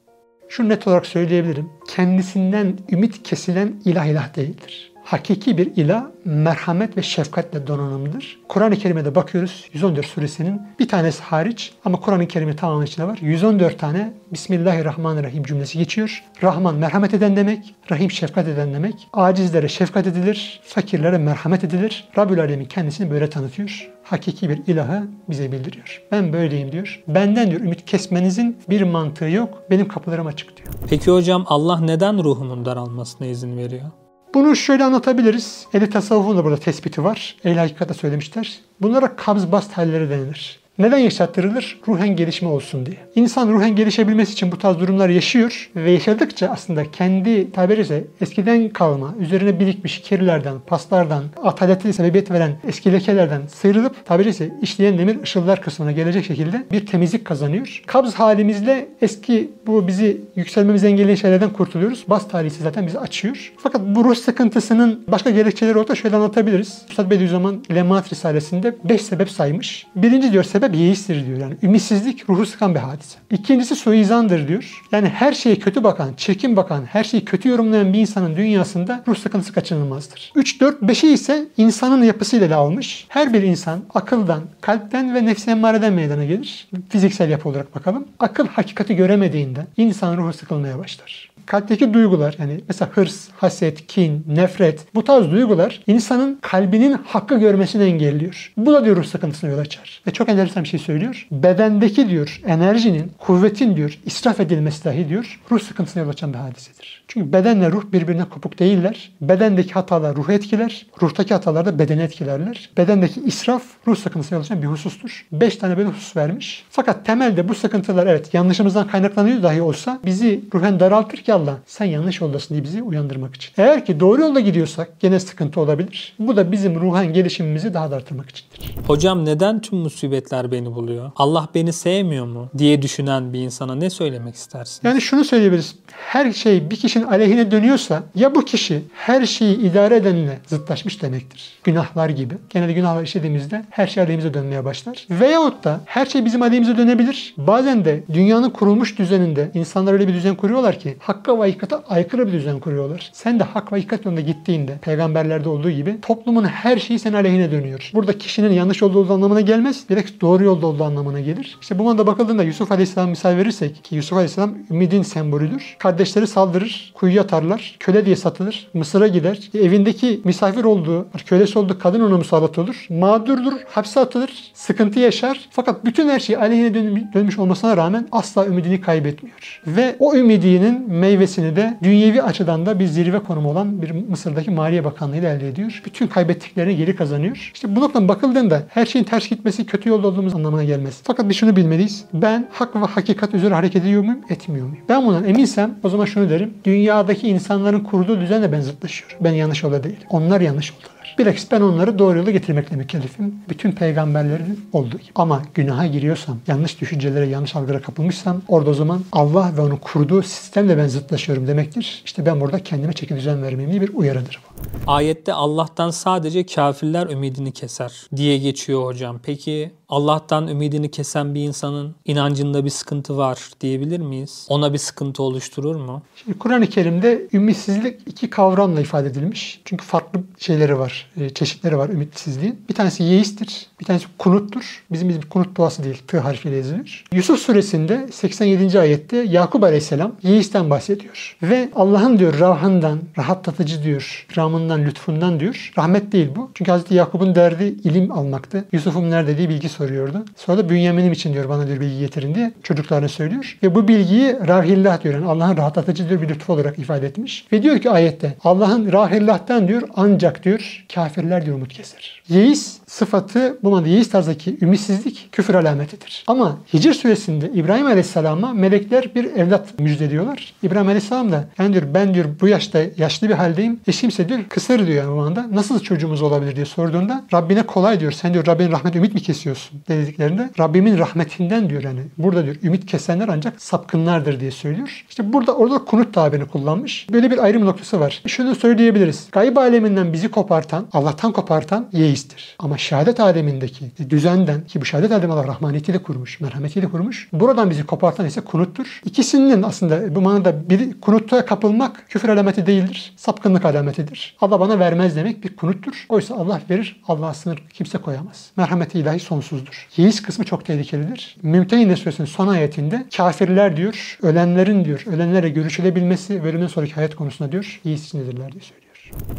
Şu 0.50 0.70
net 0.70 0.88
olarak 0.88 1.06
söyleyebilirim. 1.06 1.70
Kendisinden 1.88 2.78
ümit 2.92 3.24
kesilen 3.24 3.76
ilah 3.86 4.06
ilah 4.06 4.36
değildir. 4.36 4.92
Hakiki 5.08 5.58
bir 5.58 5.76
ilah 5.76 6.06
merhamet 6.26 6.98
ve 6.98 7.02
şefkatle 7.02 7.68
donanımdır. 7.68 8.40
Kur'an-ı 8.50 8.76
Kerim'e 8.76 9.16
bakıyoruz 9.16 9.70
114 9.74 10.06
suresinin 10.06 10.62
bir 10.80 10.88
tanesi 10.88 11.24
hariç 11.24 11.74
ama 11.86 12.00
Kur'an-ı 12.00 12.28
Kerim'in 12.28 12.56
tamamı 12.56 12.84
içinde 12.84 13.08
var. 13.08 13.18
114 13.22 13.80
tane 13.80 14.14
Bismillahirrahmanirrahim 14.34 15.44
cümlesi 15.44 15.78
geçiyor. 15.78 16.24
Rahman 16.44 16.76
merhamet 16.76 17.14
eden 17.14 17.36
demek, 17.36 17.76
Rahim 17.92 18.12
şefkat 18.12 18.48
eden 18.48 18.74
demek. 18.74 19.08
Acizlere 19.14 19.68
şefkat 19.68 20.08
edilir, 20.08 20.62
fakirlere 20.64 21.18
merhamet 21.18 21.64
edilir. 21.64 22.10
Rabbül 22.18 22.40
Alemin 22.40 22.66
kendisini 22.66 23.12
böyle 23.12 23.30
tanıtıyor. 23.30 23.90
Hakiki 24.04 24.50
bir 24.50 24.62
ilahı 24.68 25.08
bize 25.30 25.52
bildiriyor. 25.52 26.02
Ben 26.12 26.34
böyleyim 26.34 26.72
diyor. 26.72 27.04
Benden 27.08 27.52
diyor 27.52 27.62
ümit 27.62 27.86
kesmenizin 27.86 28.58
bir 28.70 28.82
mantığı 28.82 29.30
yok. 29.30 29.64
Benim 29.70 29.88
kapılarım 29.88 30.28
açık 30.28 30.58
diyor. 30.58 30.70
Peki 30.90 31.12
hocam 31.12 31.44
Allah 31.48 31.80
neden 31.80 32.24
ruhumun 32.24 32.66
daralmasına 32.66 33.28
izin 33.28 33.58
veriyor? 33.58 33.92
Bunu 34.34 34.56
şöyle 34.56 34.84
anlatabiliriz. 34.84 35.68
Eli 35.74 35.90
tasavvufun 35.90 36.38
da 36.38 36.44
burada 36.44 36.60
tespiti 36.60 37.04
var. 37.04 37.36
Ehl-i 37.44 37.60
hakikate 37.60 37.94
söylemişler. 37.94 38.60
Bunlara 38.82 39.16
kabz 39.16 39.52
bast 39.52 39.72
halleri 39.74 40.10
denilir. 40.10 40.60
Neden 40.80 40.98
yaşattırılır? 40.98 41.80
Ruhen 41.88 42.16
gelişme 42.16 42.48
olsun 42.48 42.86
diye. 42.86 42.98
İnsan 43.16 43.50
ruhen 43.50 43.76
gelişebilmesi 43.76 44.34
için 44.34 44.52
bu 44.52 44.58
tarz 44.58 44.80
durumlar 44.80 45.10
yaşıyor 45.10 45.70
ve 45.76 45.92
yaşadıkça 45.92 46.48
aslında 46.48 46.92
kendi 46.92 47.52
tabiriyle 47.52 48.04
eskiden 48.22 48.70
kalma, 48.70 49.16
üzerine 49.20 49.60
birikmiş 49.60 50.02
kirlerden, 50.02 50.56
paslardan, 50.68 51.24
ataleti 51.44 51.94
sebebiyet 51.94 52.32
veren 52.32 52.52
eski 52.68 52.94
lekelerden 52.94 53.42
sıyrılıp 53.48 54.06
tabiriyle 54.06 54.50
işleyen 54.62 54.98
demir 54.98 55.22
ışıllar 55.24 55.62
kısmına 55.62 55.92
gelecek 55.92 56.26
şekilde 56.26 56.64
bir 56.72 56.86
temizlik 56.86 57.26
kazanıyor. 57.26 57.84
Kabz 57.86 58.14
halimizle 58.14 58.88
eski 59.02 59.52
bu 59.68 59.88
bizi 59.88 60.22
yükselmemizi 60.36 60.88
engelleyen 60.88 61.16
şeylerden 61.16 61.50
kurtuluyoruz. 61.50 62.06
Bast 62.08 62.34
hali 62.34 62.48
ise 62.48 62.64
zaten 62.64 62.88
bizi 62.88 63.00
açıyor. 63.00 63.54
Fakat 63.58 63.82
bu 63.82 64.04
ruh 64.04 64.16
sıkıntısının 64.16 65.04
başka 65.08 65.30
gerekçeleri 65.30 65.78
orada 65.78 65.96
şöyle 65.96 66.16
anlatabiliriz. 66.16 66.82
Üstad 66.90 67.12
Bediüzzaman 67.12 67.64
Lemat 67.72 68.12
Risalesi'nde 68.12 68.76
5 68.84 69.02
sebep 69.02 69.30
saymış. 69.30 69.88
Birinci 69.96 70.32
diyor 70.32 70.44
sebep 70.44 70.67
sebep 70.68 70.80
yeistir 70.80 71.26
diyor. 71.26 71.38
Yani 71.38 71.54
ümitsizlik 71.64 72.30
ruhu 72.30 72.46
sıkan 72.46 72.76
bir 72.76 72.80
hadise. 72.80 73.18
İkincisi 73.32 73.76
suizandır 73.76 74.48
diyor. 74.48 74.82
Yani 74.92 75.10
her 75.10 75.34
şeye 75.34 75.56
kötü 75.56 75.84
bakan, 75.84 76.14
çirkin 76.18 76.56
bakan, 76.56 76.86
her 76.86 77.04
şeyi 77.04 77.26
kötü 77.26 77.50
yorumlayan 77.50 77.94
bir 77.94 78.00
insanın 78.00 78.36
dünyasında 78.36 79.04
ruh 79.08 79.18
sıkıntısı 79.18 79.54
kaçınılmazdır. 79.54 80.32
3, 80.36 80.62
4, 80.62 80.82
5'i 80.82 81.14
ise 81.14 81.46
insanın 81.58 82.04
yapısıyla 82.04 82.48
ele 82.48 82.56
almış. 82.56 83.06
Her 83.10 83.34
bir 83.34 83.42
insan 83.42 83.80
akıldan, 83.94 84.42
kalpten 84.62 85.16
ve 85.16 85.26
nefsi 85.26 85.52
emmareden 85.52 85.94
meydana 85.94 86.26
gelir. 86.26 86.68
Fiziksel 86.90 87.30
yapı 87.30 87.50
olarak 87.50 87.76
bakalım. 87.76 88.08
Akıl 88.20 88.48
hakikati 88.48 88.96
göremediğinde 88.96 89.68
insan 89.78 90.18
ruhu 90.18 90.34
sıkılmaya 90.34 90.80
başlar 90.80 91.38
kalpteki 91.48 91.94
duygular 91.94 92.36
yani 92.40 92.62
mesela 92.68 92.92
hırs, 92.92 93.28
haset, 93.38 93.88
kin, 93.88 94.24
nefret 94.28 94.96
bu 94.96 95.04
tarz 95.04 95.32
duygular 95.32 95.82
insanın 95.88 96.40
kalbinin 96.42 96.94
hakkı 96.94 97.40
görmesini 97.40 97.84
engelliyor. 97.84 98.54
Bu 98.58 98.74
da 98.74 98.86
diyor 98.86 98.96
ruh 98.96 99.06
sıkıntısına 99.06 99.50
yol 99.50 99.60
açar. 99.60 100.02
Ve 100.08 100.12
çok 100.12 100.30
enteresan 100.30 100.57
bir 100.64 100.70
şey 100.70 100.80
söylüyor. 100.80 101.28
Bedendeki 101.32 102.10
diyor 102.10 102.42
enerjinin, 102.46 103.12
kuvvetin 103.18 103.76
diyor 103.76 104.00
israf 104.06 104.40
edilmesi 104.40 104.86
dahi 104.86 105.10
diyor 105.10 105.40
ruh 105.52 105.62
sıkıntısına 105.62 106.04
yol 106.04 106.10
açan 106.10 106.34
bir 106.34 106.38
hadisedir. 106.38 107.04
Çünkü 107.08 107.34
bedenle 107.34 107.72
ruh 107.72 107.84
birbirine 107.92 108.26
kopuk 108.26 108.60
değiller. 108.60 109.12
Bedendeki 109.22 109.74
hatalar 109.74 110.16
ruhu 110.16 110.32
etkiler. 110.32 110.86
Ruhtaki 111.02 111.34
hatalar 111.34 111.66
da 111.66 111.80
bedeni 111.80 112.02
etkilerler. 112.02 112.70
Bedendeki 112.78 113.22
israf 113.22 113.64
ruh 113.88 113.96
sıkıntısına 113.96 114.36
yol 114.38 114.44
açan 114.44 114.62
bir 114.62 114.68
husustur. 114.68 115.26
Beş 115.32 115.56
tane 115.56 115.78
böyle 115.78 115.90
husus 115.90 116.16
vermiş. 116.16 116.66
Fakat 116.70 117.06
temelde 117.06 117.50
bu 117.50 117.56
sıkıntılar 117.56 118.08
evet 118.08 118.34
yanlışımızdan 118.34 118.88
kaynaklanıyor 118.88 119.44
dahi 119.44 119.62
olsa 119.62 120.00
bizi 120.06 120.42
ruhen 120.54 120.80
daraltır 120.80 121.18
ki 121.18 121.34
Allah 121.34 121.58
sen 121.66 121.86
yanlış 121.86 122.22
yoldasın 122.22 122.56
diye 122.56 122.64
bizi 122.64 122.82
uyandırmak 122.84 123.36
için. 123.36 123.52
Eğer 123.58 123.86
ki 123.86 124.00
doğru 124.00 124.22
yolda 124.22 124.40
gidiyorsak 124.40 125.00
gene 125.00 125.20
sıkıntı 125.20 125.62
olabilir. 125.62 126.16
Bu 126.20 126.38
da 126.38 126.52
bizim 126.52 126.82
ruhen 126.82 127.14
gelişimimizi 127.14 127.74
daha 127.74 127.92
da 127.92 127.96
artırmak 127.96 128.30
içindir. 128.30 128.76
Hocam 128.88 129.26
neden 129.26 129.62
tüm 129.62 129.80
musibetler 129.80 130.47
beni 130.52 130.76
buluyor? 130.76 131.12
Allah 131.16 131.48
beni 131.56 131.74
sevmiyor 131.74 132.26
mu 132.26 132.50
diye 132.58 132.82
düşünen 132.82 133.34
bir 133.34 133.40
insana 133.40 133.76
ne 133.76 133.90
söylemek 133.90 134.36
istersin? 134.36 134.88
Yani 134.88 135.02
şunu 135.02 135.24
söyleyebiliriz. 135.24 135.76
Her 135.92 136.34
şey 136.34 136.70
bir 136.70 136.76
kişinin 136.76 137.06
aleyhine 137.06 137.52
dönüyorsa 137.52 138.04
ya 138.16 138.36
bu 138.36 138.46
kişi 138.46 138.84
her 138.94 139.26
şeyi 139.26 139.58
idare 139.58 139.96
edenle 139.96 140.40
zıtlaşmış 140.48 141.02
demektir. 141.02 141.54
Günahlar 141.64 142.10
gibi. 142.10 142.34
Genelde 142.50 142.74
günahlar 142.74 143.04
işlediğimizde 143.04 143.66
her 143.70 143.88
şey 143.88 144.04
aleyhimize 144.04 144.34
dönmeye 144.34 144.66
başlar. 144.66 145.08
Veyahut 145.10 145.64
da 145.64 145.82
her 145.86 146.06
şey 146.06 146.26
bizim 146.26 146.42
aleyhimize 146.42 146.78
dönebilir. 146.78 147.34
Bazen 147.38 147.86
de 147.86 148.04
dünyanın 148.14 148.50
kurulmuş 148.50 149.00
düzeninde 149.00 149.52
insanlar 149.54 149.94
öyle 149.94 150.08
bir 150.08 150.14
düzen 150.14 150.36
kuruyorlar 150.36 150.80
ki 150.80 150.98
hakka 151.00 151.38
ve 151.38 151.42
hakikate 151.42 151.76
aykırı 151.76 152.28
bir 152.28 152.32
düzen 152.32 152.60
kuruyorlar. 152.60 153.10
Sen 153.14 153.40
de 153.40 153.44
hak 153.44 153.74
ve 153.74 153.76
hakikat 153.76 154.06
yolunda 154.06 154.22
gittiğinde 154.22 154.78
peygamberlerde 154.82 155.50
olduğu 155.50 155.72
gibi 155.72 156.02
toplumun 156.02 156.44
her 156.46 156.78
şeyi 156.78 157.00
senin 157.00 157.16
aleyhine 157.16 157.52
dönüyor. 157.52 157.92
Burada 157.94 158.18
kişinin 158.18 158.54
yanlış 158.54 158.84
olduğu 158.84 159.14
anlamına 159.14 159.42
gelmez. 159.42 159.90
Direkt 159.90 160.22
doğru 160.22 160.37
yolda 160.44 160.68
olduğu 160.68 160.84
anlamına 160.84 161.20
gelir. 161.20 161.58
İşte 161.62 161.80
bu 161.80 161.84
manada 161.84 162.08
bakıldığında 162.08 162.44
Yusuf 162.44 162.72
Aleyhisselam 162.72 163.10
misal 163.10 163.38
verirsek 163.38 163.84
ki 163.84 163.96
Yusuf 163.96 164.14
Aleyhisselam 164.14 164.54
ümidin 164.72 165.02
sembolüdür. 165.02 165.76
Kardeşleri 165.80 166.28
saldırır, 166.28 166.92
kuyuya 166.96 167.22
atarlar, 167.22 167.76
köle 167.80 168.06
diye 168.06 168.16
satılır, 168.16 168.68
Mısır'a 168.74 169.08
gider. 169.08 169.40
Evindeki 169.54 170.22
misafir 170.24 170.64
olduğu, 170.64 171.06
kölesi 171.26 171.60
olduğu 171.60 171.80
kadın 171.80 172.00
ona 172.00 172.18
musallat 172.18 172.58
olur. 172.58 172.86
Mağdurdur, 172.90 173.54
hapse 173.70 174.00
atılır, 174.00 174.52
sıkıntı 174.54 175.00
yaşar. 175.00 175.40
Fakat 175.52 175.86
bütün 175.86 176.10
her 176.10 176.20
şey 176.20 176.38
aleyhine 176.38 176.74
dön- 176.74 177.10
dönmüş 177.14 177.40
olmasına 177.40 177.78
rağmen 177.78 178.08
asla 178.12 178.46
ümidini 178.46 178.82
kaybetmiyor. 178.82 179.62
Ve 179.68 179.96
o 180.00 180.16
ümidinin 180.16 180.92
meyvesini 180.92 181.56
de 181.56 181.78
dünyevi 181.84 182.22
açıdan 182.22 182.66
da 182.66 182.80
bir 182.80 182.86
zirve 182.86 183.20
konumu 183.20 183.52
olan 183.52 183.82
bir 183.82 183.92
Mısır'daki 183.92 184.52
Maliye 184.52 184.84
Bakanlığı 184.86 185.18
ile 185.18 185.30
elde 185.30 185.48
ediyor. 185.50 185.82
Bütün 185.86 186.08
kaybettiklerini 186.08 186.76
geri 186.78 186.96
kazanıyor. 186.96 187.52
İşte 187.54 187.76
bu 187.76 187.80
noktadan 187.82 188.08
bakıldığında 188.08 188.64
her 188.70 188.86
şeyin 188.86 189.06
ters 189.06 189.30
gitmesi 189.30 189.66
kötü 189.66 189.90
yolda 189.90 190.08
olduğumuz 190.08 190.27
anlamına 190.36 190.64
gelmez. 190.64 191.00
Fakat 191.04 191.30
biz 191.30 191.38
şunu 191.38 191.56
bilmeliyiz. 191.56 192.06
Ben 192.14 192.48
hak 192.52 192.76
ve 192.76 192.80
hakikat 192.80 193.34
üzere 193.34 193.54
hareket 193.54 193.84
ediyor 193.84 194.04
muyum, 194.04 194.20
etmiyor 194.30 194.68
muyum? 194.68 194.84
Ben 194.90 195.06
bundan 195.06 195.24
eminsem 195.24 195.76
o 195.84 195.90
zaman 195.90 196.06
şunu 196.06 196.30
derim. 196.30 196.54
Dünyadaki 196.64 197.28
insanların 197.28 197.80
kurduğu 197.80 198.22
düzenle 198.22 198.52
ben 198.52 198.62
zıtlaşıyorum. 198.62 199.18
Ben 199.22 199.34
yanlış 199.34 199.64
yolda 199.64 199.84
değilim. 199.84 199.98
Onlar 200.10 200.42
yanlış 200.42 200.74
yoldalar. 200.74 200.97
Bilakis 201.18 201.52
ben 201.52 201.62
onları 201.62 202.00
doğru 202.00 202.18
yola 202.18 202.32
getirmekle 202.32 202.76
mükellefim. 202.76 203.36
Bütün 203.50 203.72
peygamberlerin 203.72 204.70
olduğu 204.74 204.98
gibi. 204.98 205.12
Ama 205.16 205.42
günaha 205.54 205.92
giriyorsam, 205.92 206.38
yanlış 206.48 206.82
düşüncelere, 206.82 207.28
yanlış 207.28 207.56
algılara 207.56 207.82
kapılmışsam 207.82 208.42
orada 208.48 208.70
o 208.70 208.74
zaman 208.74 209.02
Allah 209.12 209.52
ve 209.58 209.62
onun 209.62 209.76
kurduğu 209.76 210.24
sistemle 210.24 210.78
ben 210.78 210.88
zıtlaşıyorum 210.88 211.48
demektir. 211.48 212.02
İşte 212.06 212.26
ben 212.26 212.42
burada 212.42 212.60
kendime 212.64 212.94
çeki 212.94 213.16
düzen 213.16 213.44
vermeyeyim 213.44 213.72
diye 213.72 213.82
bir 213.82 213.96
uyarıdır 213.96 214.40
bu. 214.44 214.92
Ayette 214.92 215.34
Allah'tan 215.34 215.90
sadece 215.90 216.46
kafirler 216.46 217.08
ümidini 217.08 217.52
keser 217.52 218.08
diye 218.16 218.38
geçiyor 218.38 218.86
hocam. 218.86 219.20
Peki 219.24 219.72
Allah'tan 219.90 220.48
ümidini 220.48 220.92
kesen 220.92 221.36
bir 221.36 221.42
insanın 221.42 221.96
inancında 222.06 222.66
bir 222.66 222.70
sıkıntı 222.70 223.18
var 223.18 223.52
diyebilir 223.62 224.00
miyiz? 224.00 224.46
Ona 224.50 224.74
bir 224.74 224.78
sıkıntı 224.78 225.24
oluşturur 225.24 225.76
mu? 225.76 226.02
Şimdi 226.16 226.38
Kur'an-ı 226.38 226.68
Kerim'de 226.68 227.28
ümitsizlik 227.34 228.02
iki 228.06 228.30
kavramla 228.30 228.82
ifade 228.82 229.08
edilmiş. 229.08 229.62
Çünkü 229.66 229.86
farklı 229.86 230.20
şeyleri 230.38 230.80
var, 230.80 230.97
e, 231.22 231.30
çeşitleri 231.30 231.78
var 231.78 231.90
ümitsizliğin. 231.90 232.62
Bir 232.70 232.74
tanesi 232.74 233.04
yeistir, 233.04 233.68
bir 233.80 233.86
tanesi 233.86 234.06
kunuttur. 234.18 234.84
Bizim 234.92 235.10
bizim 235.10 235.22
kunut 235.22 235.58
duası 235.58 235.84
değil, 235.84 236.02
tı 236.08 236.20
harfiyle 236.20 236.56
yazılır. 236.56 237.06
Yusuf 237.14 237.40
suresinde 237.40 238.08
87. 238.12 238.80
ayette 238.80 239.18
Yakup 239.18 239.64
Aleyhisselam 239.64 240.12
yeisten 240.24 240.70
bahsediyor. 240.70 241.38
Ve 241.44 241.70
Allah'ın 241.76 242.20
diyor 242.20 242.40
rahından, 242.40 243.00
rahatlatıcı 243.18 243.84
diyor, 243.84 244.26
ikramından, 244.30 244.86
lütfundan 244.86 245.40
diyor. 245.40 245.72
Rahmet 245.78 246.12
değil 246.12 246.30
bu. 246.36 246.52
Çünkü 246.54 246.72
Hazreti 246.72 246.94
Yakup'un 246.94 247.36
derdi 247.36 247.64
ilim 247.64 248.12
almaktı. 248.12 248.66
Yusuf'um 248.72 249.10
nerede 249.12 249.38
diye 249.38 249.50
bilgi 249.50 249.70
soruyordu. 249.70 250.26
Sonra 250.36 250.58
da 250.58 250.70
Bünyamin'im 250.70 251.12
için 251.12 251.34
diyor 251.34 251.50
bana 251.50 251.68
diyor 251.68 251.80
bilgi 251.80 252.00
getirin 252.00 252.36
diye 252.36 252.54
çocuklarına 252.64 253.08
söylüyor. 253.10 253.58
Ve 253.64 253.76
bu 253.76 253.88
bilgiyi 253.88 254.36
rahillah 254.48 255.04
diyor. 255.04 255.14
Yani 255.14 255.26
Allah'ın 255.26 255.58
rahatlatıcı 255.58 256.10
diyor 256.10 256.22
bir 256.22 256.30
lütfu 256.30 256.54
olarak 256.54 256.80
ifade 256.80 257.08
etmiş. 257.08 257.48
Ve 257.52 257.64
diyor 257.64 257.80
ki 257.80 257.90
ayette 257.90 258.36
Allah'ın 258.44 258.92
rahillah'tan 258.92 259.68
diyor 259.68 259.82
ancak 259.96 260.44
diyor 260.44 260.86
kafirler 260.94 261.46
diyor 261.46 261.56
umut 261.56 261.74
keser. 261.74 262.22
Yeis 262.30 262.78
sıfatı 262.88 263.58
bu 263.64 263.70
manada 263.70 263.88
yeis 263.88 264.10
tarzdaki 264.10 264.58
ümitsizlik 264.62 265.30
küfür 265.32 265.54
alametidir. 265.54 266.24
Ama 266.28 266.58
Hicr 266.74 266.94
suresinde 266.94 267.52
İbrahim 267.54 267.86
Aleyhisselam'a 267.86 268.54
melekler 268.54 269.16
bir 269.16 269.26
evlat 269.26 269.80
müjdeliyorlar. 269.80 270.54
İbrahim 270.64 270.88
Aleyhisselam 270.88 271.32
da 271.32 271.48
yani 271.60 271.74
diyor 271.74 271.84
ben 271.94 272.14
diyor 272.14 272.26
bu 272.42 272.48
yaşta 272.48 272.80
yaşlı 272.98 273.30
bir 273.30 273.34
haldeyim. 273.34 273.80
Eşimse 273.88 274.30
diyor 274.30 274.40
kısır 274.50 274.88
diyor 274.88 275.04
yani 275.04 275.18
bu 275.18 275.22
anda. 275.22 275.48
Nasıl 275.52 275.80
çocuğumuz 275.80 276.22
olabilir 276.22 276.56
diye 276.56 276.66
sorduğunda 276.66 277.24
Rabbine 277.34 277.64
kolay 277.64 278.00
diyor. 278.00 278.12
Sen 278.12 278.34
diyor 278.34 278.46
Rabbinin 278.46 278.72
rahmet 278.72 278.96
ümit 278.96 279.14
mi 279.14 279.22
kesiyorsun 279.22 279.82
dediklerinde 279.88 280.50
Rabbimin 280.60 280.98
rahmetinden 280.98 281.70
diyor 281.70 281.84
yani. 281.84 282.02
Burada 282.18 282.46
diyor 282.46 282.56
ümit 282.64 282.86
kesenler 282.86 283.28
ancak 283.28 283.62
sapkınlardır 283.62 284.40
diye 284.40 284.52
söylüyor. 284.52 285.06
İşte 285.10 285.34
burada 285.34 285.56
orada 285.56 285.78
kunut 285.78 286.14
tabirini 286.14 286.48
kullanmış. 286.48 287.08
Böyle 287.12 287.32
bir 287.32 287.44
ayrım 287.44 287.66
noktası 287.66 288.00
var. 288.00 288.22
Şunu 288.28 288.56
söyleyebiliriz. 288.56 289.28
Gayb 289.32 289.58
aleminden 289.58 290.14
bizi 290.14 290.32
kopartan, 290.32 290.88
Allah'tan 290.94 291.32
kopartan 291.32 291.90
yeistir. 291.92 292.56
Ama 292.60 292.77
şehadet 292.78 293.20
alemindeki 293.20 293.92
düzenden 294.10 294.62
ki 294.62 294.82
bu 294.82 294.86
şehadet 294.86 295.12
alemi 295.12 295.34
Allah 295.34 295.48
rahmaniyetiyle 295.48 296.04
kurmuş, 296.04 296.40
merhametiyle 296.42 296.90
kurmuş. 296.90 297.30
Buradan 297.34 297.70
bizi 297.70 297.86
kopartan 297.86 298.26
ise 298.26 298.42
kunuttur. 298.42 299.02
İkisinin 299.06 299.64
aslında 299.64 300.16
bu 300.16 300.22
manada 300.22 300.70
biri 300.70 301.00
kunutta 301.02 301.46
kapılmak 301.46 302.06
küfür 302.10 302.30
alameti 302.30 302.66
değildir. 302.66 303.14
Sapkınlık 303.18 303.66
alametidir. 303.66 304.36
Allah 304.42 304.60
bana 304.60 304.80
vermez 304.80 305.16
demek 305.16 305.44
bir 305.44 305.56
kunuttur. 305.56 306.06
Oysa 306.10 306.36
Allah 306.36 306.62
verir. 306.70 307.02
Allah'a 307.08 307.34
sınır 307.34 307.64
kimse 307.74 307.98
koyamaz. 307.98 308.52
Merhameti 308.58 309.00
ilahi 309.00 309.20
sonsuzdur. 309.20 309.88
Yeis 309.98 310.22
kısmı 310.22 310.46
çok 310.46 310.66
tehlikelidir. 310.66 311.38
Mümtehine 311.42 311.96
suresinin 311.96 312.28
son 312.28 312.48
ayetinde 312.48 313.06
kafirler 313.18 313.78
diyor, 313.78 314.18
ölenlerin 314.22 314.86
diyor, 314.86 315.04
ölenlere 315.06 315.50
görüşülebilmesi 315.50 316.44
ve 316.44 316.48
ölümden 316.48 316.68
sonraki 316.68 316.94
hayat 316.94 317.16
konusunda 317.16 317.52
diyor, 317.52 317.82
yeis 317.84 318.06
içindedirler 318.06 318.52
diye 318.52 318.62
söylüyor. 318.62 318.88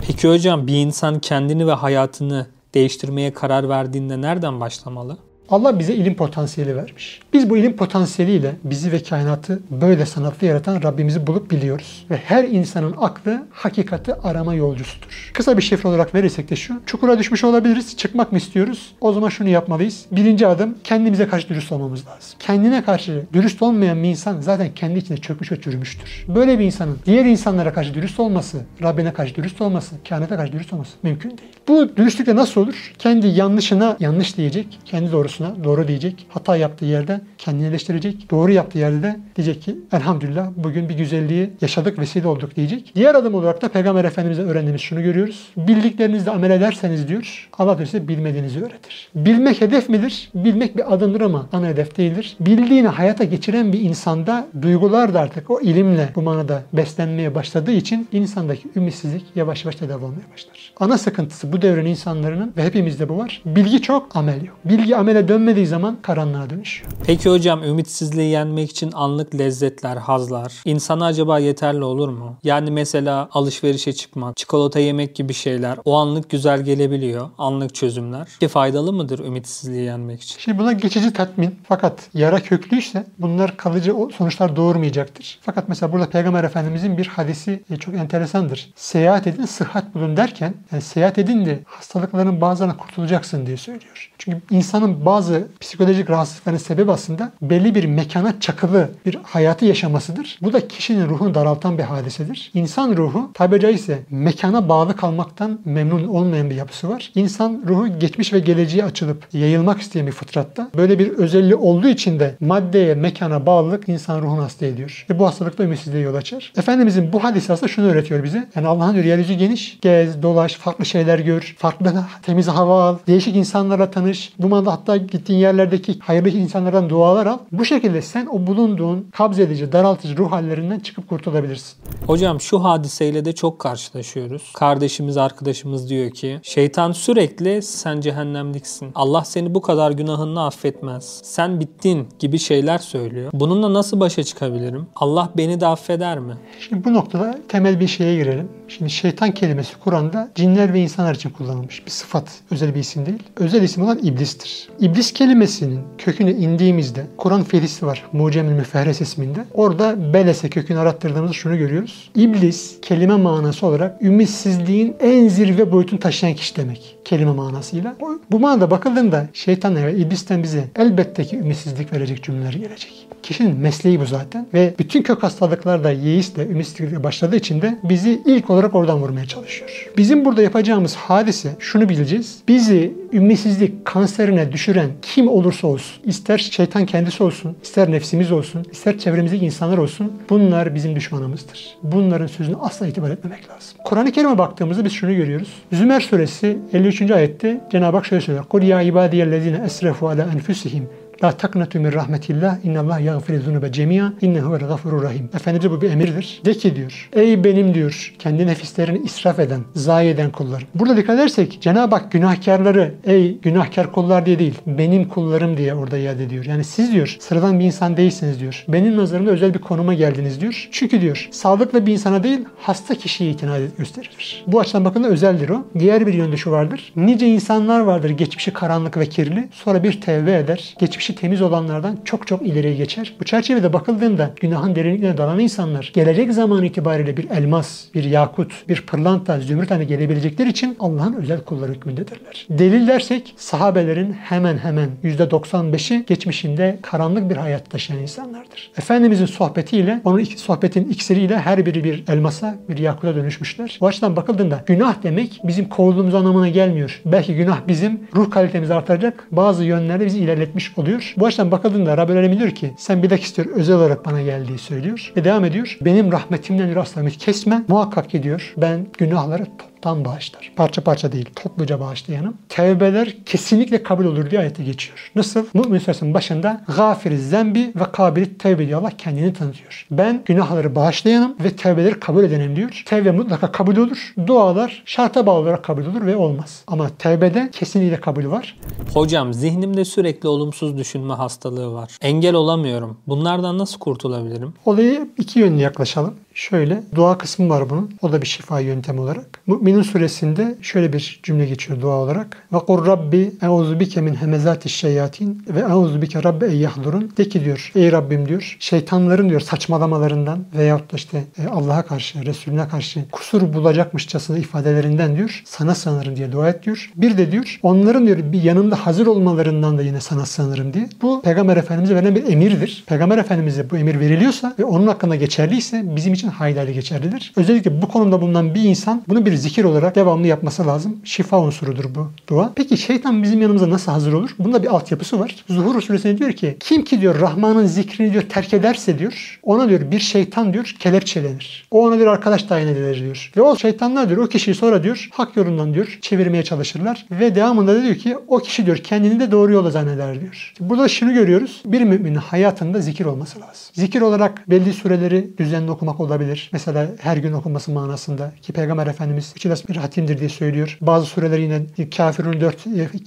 Peki 0.06 0.28
hocam 0.28 0.66
bir 0.66 0.74
insan 0.74 1.18
kendini 1.18 1.66
ve 1.66 1.72
hayatını 1.72 2.46
değiştirmeye 2.74 3.32
karar 3.32 3.68
verdiğinde 3.68 4.20
nereden 4.20 4.60
başlamalı? 4.60 5.18
Allah 5.50 5.78
bize 5.78 5.94
ilim 5.94 6.14
potansiyeli 6.14 6.76
vermiş. 6.76 7.20
Biz 7.32 7.50
bu 7.50 7.56
ilim 7.56 7.76
potansiyeliyle 7.76 8.52
bizi 8.64 8.92
ve 8.92 9.02
kainatı 9.02 9.62
böyle 9.70 10.06
sanatlı 10.06 10.46
yaratan 10.46 10.82
Rabbimizi 10.82 11.26
bulup 11.26 11.50
biliyoruz. 11.50 12.06
Ve 12.10 12.16
her 12.16 12.44
insanın 12.44 12.94
aklı 12.98 13.42
hakikati 13.50 14.14
arama 14.14 14.54
yolcusudur. 14.54 15.30
Kısa 15.34 15.56
bir 15.56 15.62
şifre 15.62 15.88
olarak 15.88 16.14
verirsek 16.14 16.50
de 16.50 16.56
şu. 16.56 16.80
Çukura 16.86 17.18
düşmüş 17.18 17.44
olabiliriz. 17.44 17.96
Çıkmak 17.96 18.32
mı 18.32 18.38
istiyoruz? 18.38 18.94
O 19.00 19.12
zaman 19.12 19.28
şunu 19.28 19.48
yapmalıyız. 19.48 20.06
Birinci 20.12 20.46
adım 20.46 20.74
kendimize 20.84 21.28
karşı 21.28 21.48
dürüst 21.48 21.72
olmamız 21.72 22.06
lazım. 22.06 22.38
Kendine 22.38 22.84
karşı 22.84 23.22
dürüst 23.32 23.62
olmayan 23.62 24.02
bir 24.02 24.08
insan 24.08 24.40
zaten 24.40 24.74
kendi 24.74 24.98
içinde 24.98 25.20
çökmüş 25.20 25.52
ve 25.52 25.60
çürümüştür. 25.60 26.24
Böyle 26.28 26.58
bir 26.58 26.64
insanın 26.64 26.98
diğer 27.06 27.24
insanlara 27.24 27.72
karşı 27.72 27.94
dürüst 27.94 28.20
olması, 28.20 28.58
Rabbine 28.82 29.12
karşı 29.12 29.34
dürüst 29.34 29.60
olması, 29.60 29.94
kainata 30.08 30.36
karşı 30.36 30.52
dürüst 30.52 30.72
olması 30.72 30.92
mümkün 31.02 31.30
değil. 31.30 31.50
Bu 31.68 31.96
dürüstlük 31.96 32.26
de 32.26 32.36
nasıl 32.36 32.60
olur? 32.60 32.92
Kendi 32.98 33.26
yanlışına 33.26 33.96
yanlış 34.00 34.36
diyecek, 34.36 34.78
kendi 34.84 35.16
doğrusuna 35.38 35.64
doğru 35.64 35.88
diyecek. 35.88 36.26
Hata 36.28 36.56
yaptığı 36.56 36.84
yerde 36.84 37.20
kendini 37.38 37.66
eleştirecek. 37.66 38.30
Doğru 38.30 38.52
yaptığı 38.52 38.78
yerde 38.78 39.02
de 39.02 39.16
diyecek 39.36 39.62
ki 39.62 39.76
elhamdülillah 39.92 40.48
bugün 40.56 40.88
bir 40.88 40.94
güzelliği 40.94 41.50
yaşadık, 41.60 41.98
vesile 41.98 42.28
olduk 42.28 42.56
diyecek. 42.56 42.92
Diğer 42.94 43.14
adım 43.14 43.34
olarak 43.34 43.62
da 43.62 43.68
Peygamber 43.68 44.04
Efendimiz'e 44.04 44.42
öğrendiğimiz 44.42 44.80
şunu 44.80 45.02
görüyoruz. 45.02 45.48
Bildiklerinizle 45.56 46.30
amel 46.30 46.50
ederseniz 46.50 47.08
diyor 47.08 47.48
Allah 47.58 47.76
size 47.76 48.08
bilmediğinizi 48.08 48.60
öğretir. 48.60 49.08
Bilmek 49.14 49.60
hedef 49.60 49.88
midir? 49.88 50.30
Bilmek 50.34 50.76
bir 50.76 50.94
adımdır 50.94 51.20
ama 51.20 51.48
ana 51.52 51.66
hedef 51.66 51.96
değildir. 51.96 52.36
Bildiğini 52.40 52.88
hayata 52.88 53.24
geçiren 53.24 53.72
bir 53.72 53.80
insanda 53.80 54.46
duygular 54.62 55.14
da 55.14 55.20
artık 55.20 55.50
o 55.50 55.60
ilimle 55.60 56.08
bu 56.14 56.22
manada 56.22 56.62
beslenmeye 56.72 57.34
başladığı 57.34 57.72
için 57.72 58.08
insandaki 58.12 58.68
ümitsizlik 58.76 59.24
yavaş 59.34 59.64
yavaş 59.64 59.76
tedavi 59.76 60.04
olmaya 60.04 60.32
başlar. 60.32 60.72
Ana 60.80 60.98
sıkıntısı 60.98 61.52
bu 61.52 61.62
devrin 61.62 61.86
insanların 61.86 62.52
ve 62.56 62.64
hepimizde 62.64 63.08
bu 63.08 63.18
var. 63.18 63.42
Bilgi 63.46 63.82
çok, 63.82 64.16
amel 64.16 64.44
yok. 64.44 64.56
Bilgi 64.64 64.96
amele 64.96 65.27
dönmediği 65.28 65.66
zaman 65.66 65.98
karanlığa 66.02 66.50
dönüşüyor. 66.50 66.90
Peki 67.06 67.30
hocam 67.30 67.62
ümitsizliği 67.62 68.30
yenmek 68.30 68.70
için 68.70 68.92
anlık 68.94 69.34
lezzetler, 69.38 69.96
hazlar 69.96 70.52
insana 70.64 71.06
acaba 71.06 71.38
yeterli 71.38 71.84
olur 71.84 72.08
mu? 72.08 72.36
Yani 72.44 72.70
mesela 72.70 73.28
alışverişe 73.32 73.92
çıkmak, 73.92 74.36
çikolata 74.36 74.78
yemek 74.78 75.14
gibi 75.14 75.34
şeyler 75.34 75.78
o 75.84 75.96
anlık 75.96 76.30
güzel 76.30 76.62
gelebiliyor. 76.62 77.30
Anlık 77.38 77.74
çözümler. 77.74 78.28
Ki 78.40 78.48
faydalı 78.48 78.92
mıdır 78.92 79.18
ümitsizliği 79.18 79.84
yenmek 79.84 80.20
için? 80.20 80.38
Şimdi 80.38 80.58
buna 80.58 80.72
geçici 80.72 81.12
tatmin 81.12 81.58
fakat 81.68 82.08
yara 82.14 82.40
köklüyse 82.40 83.06
bunlar 83.18 83.56
kalıcı 83.56 83.94
sonuçlar 84.16 84.56
doğurmayacaktır. 84.56 85.38
Fakat 85.42 85.68
mesela 85.68 85.92
burada 85.92 86.10
Peygamber 86.10 86.44
Efendimizin 86.44 86.98
bir 86.98 87.06
hadisi 87.06 87.62
e, 87.70 87.76
çok 87.76 87.94
enteresandır. 87.94 88.70
Seyahat 88.76 89.26
edin 89.26 89.44
sıhhat 89.44 89.94
bulun 89.94 90.16
derken 90.16 90.54
yani 90.72 90.82
seyahat 90.82 91.18
edin 91.18 91.46
de 91.46 91.60
hastalıkların 91.66 92.40
bazılarına 92.40 92.76
kurtulacaksın 92.76 93.46
diye 93.46 93.56
söylüyor. 93.56 94.12
Çünkü 94.18 94.40
insanın 94.50 95.06
bazı 95.06 95.17
psikolojik 95.60 96.10
rahatsızlıkların 96.10 96.56
sebebi 96.56 96.92
aslında 96.92 97.32
belli 97.42 97.74
bir 97.74 97.84
mekana 97.84 98.40
çakılı 98.40 98.90
bir 99.06 99.18
hayatı 99.22 99.64
yaşamasıdır. 99.64 100.38
Bu 100.42 100.52
da 100.52 100.68
kişinin 100.68 101.08
ruhunu 101.08 101.34
daraltan 101.34 101.78
bir 101.78 101.82
hadisedir. 101.82 102.50
İnsan 102.54 102.96
ruhu 102.96 103.30
tabi 103.34 103.60
caizse 103.60 103.98
mekana 104.10 104.68
bağlı 104.68 104.96
kalmaktan 104.96 105.58
memnun 105.64 106.08
olmayan 106.08 106.50
bir 106.50 106.54
yapısı 106.54 106.88
var. 106.88 107.12
İnsan 107.14 107.62
ruhu 107.68 107.98
geçmiş 107.98 108.32
ve 108.32 108.38
geleceğe 108.38 108.84
açılıp 108.84 109.28
yayılmak 109.32 109.80
isteyen 109.80 110.06
bir 110.06 110.12
fıtratta. 110.12 110.70
Böyle 110.76 110.98
bir 110.98 111.08
özelliği 111.08 111.54
olduğu 111.54 111.88
için 111.88 112.20
de 112.20 112.34
maddeye, 112.40 112.94
mekana 112.94 113.46
bağlılık 113.46 113.88
insan 113.88 114.22
ruhunu 114.22 114.42
hasta 114.42 114.66
ediyor. 114.66 115.06
Ve 115.10 115.18
bu 115.18 115.26
hastalıkla 115.26 115.64
ümitsizliğe 115.64 116.02
yol 116.02 116.14
açar. 116.14 116.52
Efendimizin 116.56 117.12
bu 117.12 117.24
hadisi 117.24 117.52
aslında 117.52 117.72
şunu 117.72 117.86
öğretiyor 117.86 118.24
bize. 118.24 118.48
Yani 118.54 118.66
Allah'ın 118.66 118.94
diyor 118.94 119.04
yeryüzü 119.04 119.34
geniş. 119.34 119.78
Gez, 119.80 120.22
dolaş, 120.22 120.54
farklı 120.54 120.86
şeyler 120.86 121.18
gör. 121.18 121.54
Farklı 121.58 122.04
temiz 122.22 122.48
hava 122.48 122.88
al. 122.88 122.98
Değişik 123.06 123.36
insanlarla 123.36 123.90
tanış. 123.90 124.32
Bu 124.38 124.48
manada 124.48 124.72
hatta 124.72 124.96
gittiğin 125.10 125.38
yerlerdeki 125.38 125.98
hayırlı 125.98 126.28
insanlardan 126.28 126.90
dualar 126.90 127.26
al. 127.26 127.38
Bu 127.52 127.64
şekilde 127.64 128.02
sen 128.02 128.26
o 128.26 128.46
bulunduğun 128.46 129.08
kabz 129.12 129.38
edici, 129.38 129.72
daraltıcı 129.72 130.16
ruh 130.16 130.32
hallerinden 130.32 130.80
çıkıp 130.80 131.08
kurtulabilirsin. 131.08 131.78
Hocam 132.06 132.40
şu 132.40 132.64
hadiseyle 132.64 133.24
de 133.24 133.32
çok 133.32 133.58
karşılaşıyoruz. 133.58 134.52
Kardeşimiz, 134.54 135.16
arkadaşımız 135.16 135.88
diyor 135.90 136.10
ki 136.10 136.40
şeytan 136.42 136.92
sürekli 136.92 137.62
sen 137.62 138.00
cehennemliksin. 138.00 138.90
Allah 138.94 139.24
seni 139.24 139.54
bu 139.54 139.62
kadar 139.62 139.90
günahını 139.90 140.46
affetmez. 140.46 141.20
Sen 141.24 141.60
bittin 141.60 142.08
gibi 142.18 142.38
şeyler 142.38 142.78
söylüyor. 142.78 143.30
Bununla 143.32 143.74
nasıl 143.74 144.00
başa 144.00 144.22
çıkabilirim? 144.22 144.86
Allah 144.96 145.30
beni 145.36 145.60
de 145.60 145.66
affeder 145.66 146.18
mi? 146.18 146.34
Şimdi 146.60 146.84
bu 146.84 146.94
noktada 146.94 147.38
temel 147.48 147.80
bir 147.80 147.88
şeye 147.88 148.16
girelim. 148.16 148.48
Şimdi 148.68 148.90
şeytan 148.90 149.32
kelimesi 149.32 149.78
Kur'an'da 149.78 150.30
cinler 150.34 150.74
ve 150.74 150.80
insanlar 150.80 151.14
için 151.14 151.30
kullanılmış 151.30 151.86
bir 151.86 151.90
sıfat, 151.90 152.30
özel 152.50 152.74
bir 152.74 152.80
isim 152.80 153.06
değil. 153.06 153.22
Özel 153.36 153.62
isim 153.62 153.82
olan 153.82 153.98
iblistir. 154.02 154.68
İblis 154.80 154.87
kelimesinin 154.96 155.80
köküne 155.98 156.32
indiğimizde 156.32 157.06
Kur'an 157.16 157.44
ferisi 157.44 157.86
var. 157.86 158.04
Mucemül 158.12 158.52
Müferres 158.52 159.00
isminde. 159.00 159.44
Orada 159.54 160.12
belese 160.12 160.50
kökünü 160.50 160.78
arattırdığımızda 160.78 161.32
şunu 161.32 161.58
görüyoruz. 161.58 162.10
İblis 162.14 162.80
kelime 162.82 163.16
manası 163.16 163.66
olarak 163.66 164.02
ümitsizliğin 164.02 164.96
en 165.00 165.28
zirve 165.28 165.72
boyutunu 165.72 166.00
taşıyan 166.00 166.34
kişi 166.34 166.56
demek. 166.56 166.96
Kelime 167.04 167.32
manasıyla. 167.32 167.96
Bu 168.30 168.40
manada 168.40 168.70
bakıldığında 168.70 169.26
şeytan 169.32 169.76
ve 169.76 169.96
iblisten 169.96 170.42
bize 170.42 170.64
elbette 170.76 171.24
ki 171.24 171.36
ümitsizlik 171.36 171.92
verecek 171.92 172.22
cümleler 172.22 172.52
gelecek. 172.52 173.08
Kişinin 173.22 173.56
mesleği 173.56 174.00
bu 174.00 174.06
zaten. 174.06 174.46
Ve 174.54 174.74
bütün 174.78 175.02
kök 175.02 175.22
hastalıklar 175.22 175.84
da 175.84 175.90
yeisle, 175.90 176.46
ümitsizlikle 176.46 177.04
başladığı 177.04 177.36
için 177.36 177.62
de 177.62 177.78
bizi 177.84 178.22
ilk 178.26 178.50
olarak 178.50 178.74
oradan 178.74 178.98
vurmaya 178.98 179.26
çalışıyor. 179.26 179.90
Bizim 179.96 180.24
burada 180.24 180.42
yapacağımız 180.42 180.94
hadise 180.94 181.50
şunu 181.58 181.88
bileceğiz. 181.88 182.38
Bizi 182.48 182.92
ümitsizlik 183.12 183.84
kanserine 183.84 184.52
düşüren 184.52 184.77
kim 185.01 185.27
olursa 185.27 185.67
olsun, 185.67 186.03
ister 186.03 186.37
şeytan 186.37 186.85
kendisi 186.85 187.23
olsun, 187.23 187.55
ister 187.63 187.91
nefsimiz 187.91 188.31
olsun, 188.31 188.65
ister 188.71 188.97
çevremizdeki 188.97 189.45
insanlar 189.45 189.77
olsun, 189.77 190.13
bunlar 190.29 190.75
bizim 190.75 190.95
düşmanımızdır. 190.95 191.77
Bunların 191.83 192.27
sözünü 192.27 192.55
asla 192.55 192.87
itibar 192.87 193.11
etmemek 193.11 193.49
lazım. 193.49 193.77
Kur'an-ı 193.83 194.11
Kerim'e 194.11 194.37
baktığımızda 194.37 194.85
biz 194.85 194.91
şunu 194.91 195.15
görüyoruz. 195.15 195.53
Zümer 195.71 195.99
suresi 195.99 196.57
53. 196.73 197.11
ayette 197.11 197.61
Cenab-ı 197.71 197.97
Hak 197.97 198.05
şöyle 198.05 198.21
söylüyor. 198.21 198.45
قُلْ 198.45 198.63
يَا 198.63 198.91
عِبَادِيَ 198.91 199.23
الَّذ۪ينَ 199.23 199.65
اَسْرَفُوا 199.65 200.15
عَلَى 200.15 200.23
أَنْفُسِهِمْ 200.35 200.83
La 201.22 201.32
taknatu 201.32 201.80
min 201.80 201.92
rahmetillah. 201.92 202.64
İnnallah 202.64 203.00
yaghfiru 203.00 203.42
zunuba 203.42 203.72
cemiya. 203.72 204.12
İnnehu 204.20 204.52
vel 204.52 204.60
gafurur 204.60 205.02
rahim. 205.02 205.30
Efendimize 205.34 205.70
bu 205.70 205.82
bir 205.82 205.90
emirdir. 205.90 206.40
De 206.44 206.54
ki 206.54 206.76
diyor. 206.76 207.08
Ey 207.12 207.44
benim 207.44 207.74
diyor. 207.74 208.14
Kendi 208.18 208.46
nefislerini 208.46 208.98
israf 208.98 209.38
eden, 209.38 209.60
zayi 209.74 210.10
eden 210.10 210.30
kullarım. 210.30 210.66
Burada 210.74 210.96
dikkat 210.96 211.14
edersek 211.14 211.58
Cenab-ı 211.60 211.94
Hak 211.94 212.12
günahkarları 212.12 212.94
ey 213.04 213.38
günahkar 213.38 213.92
kullar 213.92 214.26
diye 214.26 214.38
değil. 214.38 214.54
Benim 214.66 215.08
kullarım 215.08 215.56
diye 215.56 215.74
orada 215.74 215.98
iade 215.98 216.24
ediyor. 216.24 216.44
Yani 216.44 216.64
siz 216.64 216.92
diyor 216.92 217.16
sıradan 217.20 217.60
bir 217.60 217.64
insan 217.64 217.96
değilsiniz 217.96 218.40
diyor. 218.40 218.64
Benim 218.68 218.96
nazarımda 218.96 219.30
özel 219.30 219.54
bir 219.54 219.58
konuma 219.58 219.94
geldiniz 219.94 220.40
diyor. 220.40 220.68
Çünkü 220.72 221.00
diyor 221.00 221.28
sağlıklı 221.30 221.86
bir 221.86 221.92
insana 221.92 222.22
değil 222.22 222.40
hasta 222.58 222.94
kişiye 222.94 223.30
itina 223.30 223.58
gösterilir. 223.78 224.44
Bu 224.46 224.60
açıdan 224.60 224.84
bakıldığında 224.84 225.08
özeldir 225.08 225.48
o. 225.48 225.66
Diğer 225.78 226.06
bir 226.06 226.14
yönde 226.14 226.36
şu 226.36 226.50
vardır. 226.50 226.92
Nice 226.96 227.26
insanlar 227.26 227.80
vardır 227.80 228.10
geçmişi 228.10 228.52
karanlık 228.52 228.96
ve 228.96 229.06
kirli. 229.06 229.48
Sonra 229.52 229.84
bir 229.84 230.00
tevbe 230.00 230.32
eder. 230.32 230.74
Geçmişi 230.78 231.07
temiz 231.14 231.42
olanlardan 231.42 231.98
çok 232.04 232.26
çok 232.26 232.42
ileriye 232.42 232.74
geçer. 232.74 233.14
Bu 233.20 233.24
çerçevede 233.24 233.72
bakıldığında 233.72 234.30
günahın 234.40 234.74
derinliklerine 234.74 235.18
dalan 235.18 235.38
insanlar 235.38 235.90
gelecek 235.94 236.32
zaman 236.32 236.64
itibariyle 236.64 237.16
bir 237.16 237.30
elmas, 237.30 237.84
bir 237.94 238.04
yakut, 238.04 238.68
bir 238.68 238.86
pırlanta, 238.86 239.40
zümrüt 239.40 239.70
haline 239.70 239.84
gelebilecekleri 239.84 240.48
için 240.48 240.76
Allah'ın 240.80 241.12
özel 241.12 241.40
kulları 241.40 241.72
hükmündedirler. 241.72 242.46
Delil 242.50 242.86
dersek 242.86 243.34
sahabelerin 243.36 244.12
hemen 244.12 244.58
hemen 244.58 244.90
%95'i 245.04 246.04
geçmişinde 246.06 246.78
karanlık 246.82 247.30
bir 247.30 247.36
hayat 247.36 247.70
taşıyan 247.70 248.02
insanlardır. 248.02 248.70
Efendimizin 248.78 249.26
sohbetiyle, 249.26 250.00
onun 250.04 250.24
sohbetin 250.24 250.88
iksiriyle 250.88 251.38
her 251.38 251.66
biri 251.66 251.84
bir 251.84 252.04
elmasa, 252.08 252.56
bir 252.68 252.78
yakuta 252.78 253.14
dönüşmüşler. 253.14 253.78
Bu 253.80 253.86
açıdan 253.86 254.16
bakıldığında 254.16 254.64
günah 254.66 255.02
demek 255.02 255.40
bizim 255.44 255.68
kovulduğumuz 255.68 256.14
anlamına 256.14 256.48
gelmiyor. 256.48 257.00
Belki 257.04 257.34
günah 257.34 257.68
bizim 257.68 258.00
ruh 258.14 258.30
kalitemizi 258.30 258.74
artıracak 258.74 259.26
bazı 259.30 259.64
yönlerde 259.64 260.06
bizi 260.06 260.18
ilerletmiş 260.18 260.78
oluyor. 260.78 260.97
Bu 261.16 261.26
açıdan 261.26 261.50
bakıldığında 261.50 261.96
Rabbel 261.96 262.16
Alem 262.16 262.38
diyor 262.38 262.50
ki 262.50 262.74
sen 262.76 263.02
bir 263.02 263.10
dakika 263.10 263.26
istiyor 263.26 263.48
özel 263.48 263.76
olarak 263.76 264.06
bana 264.06 264.22
geldiği 264.22 264.58
söylüyor. 264.58 265.12
Ve 265.16 265.24
devam 265.24 265.44
ediyor. 265.44 265.78
Benim 265.80 266.12
rahmetimden 266.12 266.66
diyor 266.66 266.82
asla 266.82 267.00
ümit 267.00 267.18
kesme. 267.18 267.62
Muhakkak 267.68 268.10
ki 268.10 268.22
diyor 268.22 268.54
ben 268.56 268.86
günahları 268.98 269.46
toptan 269.78 270.04
bağışlar. 270.04 270.52
Parça 270.56 270.82
parça 270.82 271.12
değil, 271.12 271.30
topluca 271.36 271.80
bağışlayanım. 271.80 272.36
Tevbeler 272.48 273.16
kesinlikle 273.26 273.82
kabul 273.82 274.04
olur 274.04 274.30
diye 274.30 274.40
ayette 274.40 274.64
geçiyor. 274.64 275.10
Nasıl? 275.14 275.44
Mümin 275.54 275.78
suresinin 275.78 276.14
başında 276.14 276.64
gafiri 276.76 277.18
zembi 277.18 277.72
ve 277.76 277.84
kabili 277.92 278.38
tevbe 278.38 278.66
diyor. 278.66 278.80
Allah 278.80 278.90
kendini 278.98 279.32
tanıtıyor. 279.32 279.86
Ben 279.90 280.22
günahları 280.24 280.74
bağışlayanım 280.74 281.36
ve 281.44 281.50
tevbeleri 281.56 282.00
kabul 282.00 282.24
edenim 282.24 282.56
diyor. 282.56 282.82
Tevbe 282.86 283.10
mutlaka 283.10 283.52
kabul 283.52 283.76
olur. 283.76 284.14
Dualar 284.26 284.82
şarta 284.86 285.26
bağlı 285.26 285.38
olarak 285.38 285.64
kabul 285.64 285.86
olur 285.86 286.06
ve 286.06 286.16
olmaz. 286.16 286.62
Ama 286.66 286.88
tevbede 286.98 287.50
kesinlikle 287.52 288.00
kabul 288.00 288.30
var. 288.30 288.56
Hocam 288.94 289.34
zihnimde 289.34 289.84
sürekli 289.84 290.28
olumsuz 290.28 290.76
düşünme 290.76 291.14
hastalığı 291.14 291.72
var. 291.72 291.96
Engel 292.00 292.34
olamıyorum. 292.34 292.96
Bunlardan 293.06 293.58
nasıl 293.58 293.78
kurtulabilirim? 293.78 294.54
Olayı 294.64 295.08
iki 295.18 295.38
yönlü 295.38 295.60
yaklaşalım. 295.60 296.14
Şöyle 296.38 296.82
dua 296.94 297.18
kısmı 297.18 297.48
var 297.48 297.70
bunun. 297.70 297.94
O 298.02 298.12
da 298.12 298.22
bir 298.22 298.26
şifa 298.26 298.60
yöntemi 298.60 299.00
olarak. 299.00 299.40
Mü'minin 299.46 299.82
suresinde 299.82 300.54
şöyle 300.62 300.92
bir 300.92 301.20
cümle 301.22 301.46
geçiyor 301.46 301.80
dua 301.80 301.94
olarak. 301.94 302.46
Ve 302.52 302.58
kur 302.58 302.86
rabbi 302.86 303.32
euzu 303.42 303.80
bike 303.80 304.00
min 304.00 304.14
hemezati 304.14 304.68
şeyatin 304.68 305.44
ve 305.48 305.60
euzu 305.60 306.02
bike 306.02 306.22
rabbi 306.22 306.44
ey 306.44 306.56
yahdurun. 306.56 307.12
De 307.16 307.28
ki 307.28 307.44
diyor 307.44 307.72
ey 307.74 307.92
Rabbim 307.92 308.28
diyor 308.28 308.56
şeytanların 308.60 309.28
diyor 309.28 309.40
saçmalamalarından 309.40 310.44
veyahut 310.58 310.92
da 310.92 310.96
işte 310.96 311.24
e, 311.38 311.46
Allah'a 311.48 311.82
karşı, 311.82 312.26
Resulüne 312.26 312.68
karşı 312.68 313.10
kusur 313.10 313.52
bulacakmışçasına 313.52 314.38
ifadelerinden 314.38 315.16
diyor 315.16 315.42
sana 315.44 315.74
sığınırım 315.74 316.16
diye 316.16 316.32
dua 316.32 316.48
et 316.48 316.62
diyor. 316.62 316.92
Bir 316.96 317.18
de 317.18 317.32
diyor 317.32 317.58
onların 317.62 318.06
diyor 318.06 318.18
bir 318.32 318.42
yanımda 318.42 318.86
hazır 318.86 319.06
olmalarından 319.06 319.78
da 319.78 319.82
yine 319.82 320.00
sana 320.00 320.26
sığınırım 320.26 320.74
diye. 320.74 320.88
Bu 321.02 321.22
Peygamber 321.22 321.56
Efendimiz'e 321.56 321.94
verilen 321.94 322.14
bir 322.14 322.32
emirdir. 322.32 322.84
Peygamber 322.86 323.18
Efendimiz'e 323.18 323.70
bu 323.70 323.76
emir 323.76 324.00
veriliyorsa 324.00 324.54
ve 324.58 324.64
onun 324.64 324.86
hakkında 324.86 325.16
geçerliyse 325.16 325.82
bizim 325.96 326.12
için 326.12 326.27
hayli 326.28 326.74
geçerlidir. 326.74 327.32
Özellikle 327.36 327.82
bu 327.82 327.88
konumda 327.88 328.20
bulunan 328.20 328.54
bir 328.54 328.62
insan 328.62 329.02
bunu 329.08 329.26
bir 329.26 329.34
zikir 329.34 329.64
olarak 329.64 329.94
devamlı 329.94 330.26
yapması 330.26 330.66
lazım. 330.66 330.96
Şifa 331.04 331.40
unsurudur 331.40 331.84
bu 331.94 332.10
dua. 332.28 332.52
Peki 332.54 332.76
şeytan 332.76 333.22
bizim 333.22 333.42
yanımıza 333.42 333.70
nasıl 333.70 333.92
hazır 333.92 334.12
olur? 334.12 334.30
Bunda 334.38 334.62
bir 334.62 334.68
altyapısı 334.68 335.20
var. 335.20 335.36
Zuhur 335.48 335.82
suresinde 335.82 336.18
diyor 336.18 336.32
ki 336.32 336.56
kim 336.60 336.84
ki 336.84 337.00
diyor 337.00 337.20
Rahman'ın 337.20 337.66
zikrini 337.66 338.12
diyor 338.12 338.22
terk 338.22 338.54
ederse 338.54 338.98
diyor 338.98 339.40
ona 339.42 339.68
diyor 339.68 339.90
bir 339.90 340.00
şeytan 340.00 340.52
diyor 340.52 340.76
kelepçelenir. 340.78 341.68
O 341.70 341.86
ona 341.86 341.98
diyor 341.98 342.12
arkadaş 342.12 342.42
tayin 342.42 342.68
edilir 342.68 343.00
diyor. 343.00 343.32
Ve 343.36 343.42
o 343.42 343.56
şeytanlar 343.56 344.08
diyor 344.08 344.24
o 344.24 344.26
kişiyi 344.26 344.54
sonra 344.54 344.82
diyor 344.82 345.08
hak 345.12 345.36
yolundan 345.36 345.74
diyor 345.74 345.98
çevirmeye 346.00 346.44
çalışırlar. 346.44 347.06
Ve 347.10 347.34
devamında 347.34 347.74
da 347.74 347.82
diyor 347.82 347.94
ki 347.94 348.16
o 348.28 348.38
kişi 348.38 348.66
diyor 348.66 348.76
kendini 348.76 349.20
de 349.20 349.30
doğru 349.30 349.52
yola 349.52 349.70
zanneder 349.70 350.20
diyor. 350.20 350.52
Burada 350.60 350.88
şunu 350.88 351.14
görüyoruz. 351.14 351.62
Bir 351.64 351.80
müminin 351.80 352.14
hayatında 352.14 352.80
zikir 352.80 353.04
olması 353.04 353.40
lazım. 353.40 353.66
Zikir 353.72 354.00
olarak 354.00 354.50
belli 354.50 354.72
sureleri 354.72 355.38
düzenli 355.38 355.70
okumak 355.70 356.00
olabilir. 356.00 356.17
Mesela 356.52 356.88
her 357.00 357.16
gün 357.16 357.32
okunması 357.32 357.70
manasında 357.70 358.32
ki 358.42 358.52
Peygamber 358.52 358.86
Efendimiz 358.86 359.32
üç 359.36 359.46
ilas 359.46 359.68
bir 359.68 359.76
hatimdir 359.76 360.18
diye 360.18 360.28
söylüyor. 360.28 360.78
Bazı 360.80 361.06
sureler 361.06 361.38
yine 361.38 361.60
kafirun 361.96 362.40
dört 362.40 362.56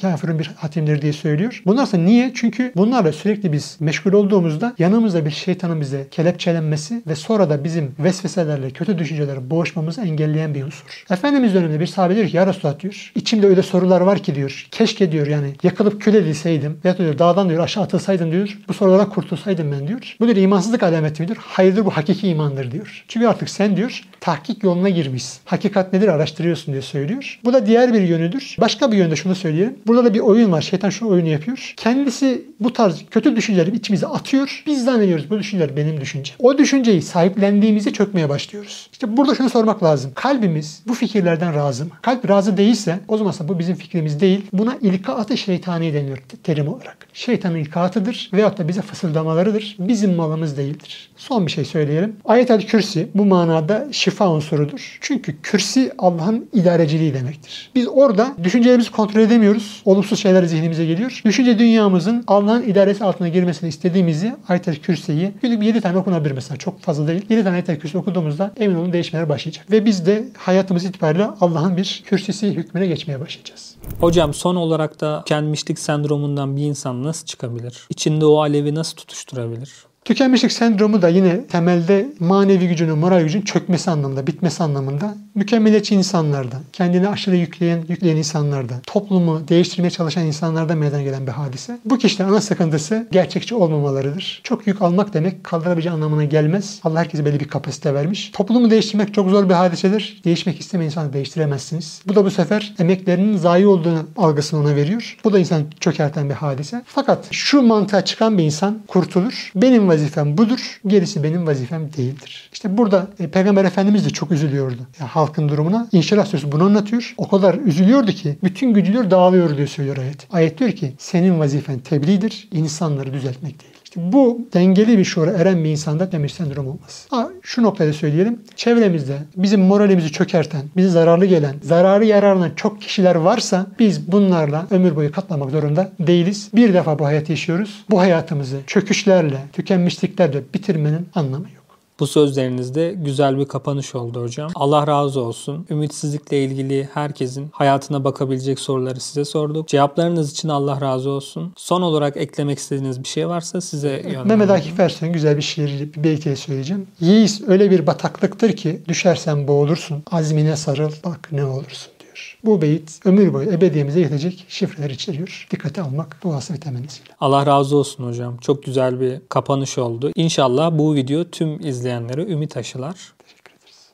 kafirun 0.02 0.40
bir 0.40 0.52
hatimdir 0.56 1.02
diye 1.02 1.14
söylüyor. 1.14 1.62
Bunlar 1.66 1.84
ise 1.84 2.06
niye? 2.06 2.32
Çünkü 2.36 2.72
bunlarla 2.76 3.12
sürekli 3.12 3.54
biz 3.54 3.78
meşgul 3.80 4.14
olduğumuzda 4.14 4.76
yanımızda 4.80 5.26
bir 5.26 5.32
şeytanın 5.32 5.82
bize 5.82 6.08
kelepçelenmesi 6.12 7.02
ve 7.08 7.16
sonra 7.16 7.50
da 7.50 7.64
bizim 7.64 7.96
vesveselerle, 8.00 8.70
kötü 8.70 8.98
düşüncelerle 8.98 9.50
boğuşmamızı 9.50 10.02
engelleyen 10.02 10.56
bir 10.56 10.64
unsur. 10.64 11.06
Efendimiz 11.12 11.54
döneminde 11.54 11.80
bir 11.80 11.88
sahabe 11.88 12.16
diyor 12.16 12.28
ki 12.28 12.38
ya 12.38 12.48
Resulullah 12.48 12.80
diyor. 12.80 13.12
İçimde 13.16 13.48
öyle 13.48 13.64
sorular 13.64 14.02
var 14.02 14.20
ki 14.20 14.36
diyor. 14.36 14.68
Keşke 14.72 15.12
diyor 15.12 15.28
yani 15.28 15.54
yakılıp 15.64 16.02
kül 16.02 16.14
edilseydim. 16.14 16.78
Ya 16.84 16.98
diyor 16.98 17.20
dağdan 17.20 17.50
diyor 17.50 17.64
aşağı 17.64 17.84
atılsaydım 17.84 18.32
diyor. 18.32 18.58
Bu 18.68 18.74
sorulardan 18.74 19.10
kurtulsaydım 19.10 19.72
ben 19.72 19.88
diyor. 19.88 20.16
Bu 20.20 20.26
diyor 20.26 20.38
imansızlık 20.38 20.84
alameti 20.84 21.24
midir? 21.24 21.38
Hayırdır 21.42 21.86
bu 21.86 21.90
hakiki 21.90 22.28
imandır 22.28 22.72
diyor. 22.72 23.01
Çünkü 23.08 23.28
artık 23.28 23.50
sen 23.50 23.78
diyor 23.78 24.04
tahkik 24.22 24.64
yoluna 24.64 24.90
girmişsin. 24.90 25.40
Hakikat 25.46 25.94
nedir 25.94 26.08
araştırıyorsun 26.08 26.72
diye 26.72 26.82
söylüyor. 26.82 27.40
Bu 27.46 27.54
da 27.54 27.66
diğer 27.66 27.94
bir 27.94 28.02
yönüdür. 28.02 28.56
Başka 28.60 28.92
bir 28.92 28.98
yönde 28.98 29.16
şunu 29.16 29.36
söyleyelim. 29.36 29.80
Burada 29.88 30.06
da 30.06 30.14
bir 30.14 30.20
oyun 30.20 30.52
var. 30.52 30.62
Şeytan 30.62 30.90
şu 30.90 31.08
oyunu 31.08 31.28
yapıyor. 31.28 31.74
Kendisi 31.78 32.46
bu 32.60 32.74
tarz 32.74 33.02
kötü 33.12 33.36
düşünceleri 33.36 33.76
içimize 33.76 34.08
atıyor. 34.08 34.64
Biz 34.66 34.86
zannediyoruz 34.86 35.30
bu 35.30 35.40
düşünceler 35.40 35.78
benim 35.78 36.02
düşüncem. 36.02 36.36
O 36.40 36.58
düşünceyi 36.58 37.02
sahiplendiğimizde 37.02 37.94
çökmeye 37.94 38.30
başlıyoruz. 38.30 38.90
İşte 38.92 39.18
burada 39.18 39.36
şunu 39.36 39.50
sormak 39.50 39.84
lazım. 39.84 40.12
Kalbimiz 40.16 40.82
bu 40.88 40.94
fikirlerden 40.94 41.56
razı 41.56 41.86
mı? 41.86 41.92
Kalp 42.02 42.30
razı 42.30 42.58
değilse 42.58 43.00
o 43.08 43.18
zaman 43.18 43.34
bu 43.42 43.60
bizim 43.60 43.76
fikrimiz 43.76 44.20
değil. 44.20 44.46
Buna 44.54 44.78
ilkaat-ı 44.82 45.38
şeytani 45.38 45.94
deniyor 45.94 46.18
terim 46.44 46.68
olarak. 46.68 47.08
Şeytanın 47.14 47.56
ilkaatıdır 47.56 48.30
veyahut 48.34 48.58
da 48.58 48.68
bize 48.68 48.82
fısıldamalarıdır. 48.82 49.76
Bizim 49.80 50.16
malımız 50.16 50.58
değildir. 50.58 51.10
Son 51.18 51.46
bir 51.46 51.52
şey 51.52 51.66
söyleyelim. 51.66 52.16
Ayet-el 52.26 52.62
kürsi 52.82 53.08
bu 53.16 53.26
manada 53.26 53.88
şifa 53.92 54.32
unsurudur. 54.32 54.98
Çünkü 55.02 55.42
kürsi 55.42 55.92
Allah'ın 55.98 56.50
idareciliği 56.54 57.14
demektir. 57.14 57.72
Biz 57.76 57.88
orada 57.88 58.36
düşüncelerimizi 58.44 58.92
kontrol 58.92 59.22
edemiyoruz. 59.22 59.82
Olumsuz 59.86 60.20
şeyler 60.20 60.44
zihnimize 60.44 60.86
geliyor. 60.86 61.22
Düşünce 61.26 61.60
dünyamızın 61.60 62.24
Allah'ın 62.28 62.64
idaresi 62.64 63.04
altına 63.04 63.28
girmesini 63.28 63.70
istediğimizi 63.70 64.36
ayet-el 64.48 64.76
kürsiyi 64.76 65.32
günlük 65.42 65.64
7 65.64 65.82
tane 65.82 65.98
okunabilir 65.98 66.32
mesela. 66.32 66.58
Çok 66.58 66.80
fazla 66.80 67.08
değil. 67.08 67.26
7 67.30 67.44
tane 67.44 67.54
ayet-el 67.54 67.80
kürsi 67.80 67.98
okuduğumuzda 67.98 68.52
emin 68.58 68.76
olun 68.76 68.94
değişmeler 68.94 69.30
başlayacak. 69.30 69.72
Ve 69.72 69.86
biz 69.86 70.06
de 70.06 70.24
hayatımız 70.38 70.86
itibariyle 70.86 71.26
Allah'ın 71.42 71.78
bir 71.78 72.04
kürsisi 72.06 72.48
hükmüne 72.48 72.88
geçmeye 72.88 73.20
başlayacağız. 73.20 73.76
Hocam 74.00 74.34
son 74.34 74.56
olarak 74.56 75.02
da 75.02 75.24
tükenmişlik 75.26 75.80
sendromundan 75.80 76.58
bir 76.58 76.64
insan 76.64 77.04
nasıl 77.04 77.26
çıkabilir? 77.26 77.88
İçinde 77.90 78.26
o 78.26 78.42
alevi 78.42 78.76
nasıl 78.76 78.96
tutuşturabilir? 78.96 79.91
Tükenmişlik 80.06 80.52
sendromu 80.52 81.02
da 81.02 81.10
yine 81.10 81.46
temelde 81.48 82.10
manevi 82.20 82.68
gücünün, 82.68 82.98
moral 82.98 83.22
gücünün 83.22 83.44
çökmesi 83.44 83.92
anlamında, 83.92 84.28
bitmesi 84.28 84.64
anlamında 84.64 85.16
mükemmeliyetçi 85.36 85.96
insanlardan, 85.96 86.62
kendini 86.74 87.08
aşırı 87.08 87.36
yükleyen, 87.36 87.84
yükleyen 87.90 88.16
insanlardan, 88.16 88.80
toplumu 88.88 89.48
değiştirmeye 89.48 89.90
çalışan 89.90 90.26
insanlardan 90.26 90.78
meydana 90.78 91.02
gelen 91.02 91.28
bir 91.28 91.32
hadise. 91.32 91.80
Bu 91.86 91.98
kişilerin 91.98 92.30
ana 92.30 92.42
sıkıntısı 92.42 93.08
gerçekçi 93.12 93.56
olmamalarıdır. 93.56 94.42
Çok 94.44 94.68
yük 94.68 94.82
almak 94.82 95.14
demek 95.14 95.44
kaldırabileceği 95.44 95.94
anlamına 95.94 96.24
gelmez. 96.24 96.80
Allah 96.84 97.00
herkese 97.00 97.26
belli 97.26 97.40
bir 97.40 97.48
kapasite 97.48 97.94
vermiş. 97.94 98.32
Toplumu 98.34 98.72
değiştirmek 98.72 99.14
çok 99.14 99.30
zor 99.30 99.50
bir 99.50 99.54
hadisedir. 99.54 100.22
Değişmek 100.26 100.60
istemeyen 100.60 100.90
insanı 100.90 101.14
değiştiremezsiniz. 101.14 102.02
Bu 102.08 102.16
da 102.16 102.26
bu 102.26 102.32
sefer 102.32 102.74
emeklerinin 102.80 103.38
zayi 103.38 103.68
olduğunu 103.68 104.08
algısını 104.18 104.60
ona 104.60 104.76
veriyor. 104.76 105.18
Bu 105.24 105.34
da 105.34 105.40
insan 105.40 105.64
çökerten 105.80 106.30
bir 106.30 106.36
hadise. 106.36 106.84
Fakat 106.86 107.28
şu 107.32 107.62
mantığa 107.62 108.06
çıkan 108.06 108.38
bir 108.38 108.44
insan 108.44 108.80
kurtulur. 108.88 109.52
Benim 109.56 109.91
vazifem 109.92 110.38
budur. 110.38 110.80
Gerisi 110.88 111.24
benim 111.24 111.48
vazifem 111.48 111.94
değildir. 111.94 112.50
İşte 112.54 112.78
burada 112.78 113.08
e, 113.20 113.28
Peygamber 113.28 113.66
Efendimiz 113.66 114.06
de 114.06 114.10
çok 114.10 114.32
üzülüyordu. 114.32 114.82
Ya, 115.00 115.08
halkın 115.08 115.50
durumuna. 115.50 115.88
İnşirah 115.92 116.26
suresi 116.26 116.52
bunu 116.52 116.64
anlatıyor. 116.64 117.14
O 117.18 117.28
kadar 117.28 117.56
üzülüyordu 117.56 118.12
ki 118.12 118.38
bütün 118.44 118.74
gücüler 118.74 119.12
dağılıyor 119.12 119.58
diyor 119.58 119.68
söylüyor 119.68 119.98
ayet. 119.98 120.28
Ayet 120.32 120.60
diyor 120.60 120.72
ki 120.72 120.94
senin 120.98 121.40
vazifen 121.40 121.80
tebliğdir, 121.80 122.48
insanları 122.52 123.14
düzeltmek 123.14 123.62
değil. 123.62 123.71
İşte 123.92 124.12
bu 124.12 124.48
dengeli 124.54 124.98
bir 124.98 125.04
şuura 125.04 125.32
eren 125.32 125.64
bir 125.64 125.70
insanda 125.70 126.12
demir 126.12 126.30
sendrom 126.30 126.68
olmaz. 126.68 127.08
Ha, 127.10 127.30
şu 127.42 127.64
noktada 127.64 127.94
söyleyelim. 127.94 128.40
Çevremizde 128.56 129.18
bizim 129.36 129.62
moralimizi 129.62 130.12
çökerten, 130.12 130.62
bizi 130.78 130.90
zararlı 130.90 131.26
gelen, 131.26 131.56
zararı 131.62 132.06
yararına 132.06 132.56
çok 132.56 132.82
kişiler 132.82 133.16
varsa 133.16 133.68
biz 133.80 134.12
bunlarla 134.12 134.68
ömür 134.70 134.96
boyu 134.96 135.12
katlamak 135.12 135.52
zorunda 135.52 135.92
değiliz. 136.00 136.50
Bir 136.56 136.74
defa 136.74 137.00
bu 137.00 137.06
hayatı 137.06 137.32
yaşıyoruz. 137.32 137.86
Bu 137.90 138.00
hayatımızı 138.00 138.60
çöküşlerle, 138.68 139.38
tükenmişliklerle 139.54 140.42
bitirmenin 140.54 141.10
anlamı 141.16 141.46
yok. 141.56 141.61
Bu 142.02 142.08
sözlerinizde 142.08 142.96
güzel 142.98 143.38
bir 143.38 143.46
kapanış 143.46 143.96
oldu 143.96 144.22
hocam. 144.22 144.52
Allah 144.56 144.88
razı 144.88 145.22
olsun. 145.22 145.66
Ümitsizlikle 145.70 146.44
ilgili 146.44 146.90
herkesin 146.94 147.50
hayatına 147.52 148.04
bakabilecek 148.04 148.60
soruları 148.60 149.00
size 149.00 149.26
sorduk. 149.26 149.68
Cevaplarınız 149.68 150.32
için 150.32 150.50
Allah 150.50 150.82
razı 150.82 151.10
olsun. 151.10 151.54
Son 151.58 151.82
olarak 151.82 152.18
eklemek 152.18 152.60
istediğiniz 152.60 153.04
bir 153.04 153.08
şey 153.08 153.28
varsa 153.28 153.62
size 153.62 153.90
yönlendireyim. 153.90 154.28
Mehmet 154.28 154.50
Akif 154.50 154.80
Ersoy'un 154.80 155.14
güzel 155.14 155.38
bir 155.38 155.42
şiiri, 155.42 155.94
bir 155.94 156.04
beytiyle 156.04 156.36
söyleyeceğim. 156.36 156.88
Yiğis 157.00 157.42
öyle 157.48 157.72
bir 157.72 157.88
bataklıktır 157.88 158.56
ki 158.56 158.82
düşersen 158.88 159.48
boğulursun. 159.48 160.04
Azmine 160.12 160.56
sarıl 160.56 160.92
bak 161.06 161.30
ne 161.32 161.46
olursun 161.46 161.92
diyor. 162.22 162.56
Bu 162.56 162.62
beyit 162.62 163.00
ömür 163.06 163.34
boyu 163.34 163.52
ebediyemize 163.52 164.00
yetecek 164.00 164.46
şifreler 164.48 164.90
içeriyor. 164.90 165.48
Dikkate 165.52 165.82
almak 165.82 166.24
duası 166.24 166.54
ve 166.54 166.58
temennisiyle. 166.58 167.10
Allah 167.20 167.46
razı 167.46 167.78
olsun 167.78 168.08
hocam. 168.08 168.38
Çok 168.38 168.64
güzel 168.64 169.00
bir 169.00 169.22
kapanış 169.30 169.78
oldu. 169.78 170.12
İnşallah 170.16 170.72
bu 170.78 170.96
video 170.96 171.24
tüm 171.24 171.68
izleyenlere 171.68 172.22
ümit 172.22 172.58
aşılar. 172.58 173.14
Teşekkür 173.20 173.52
ederiz. 173.52 173.92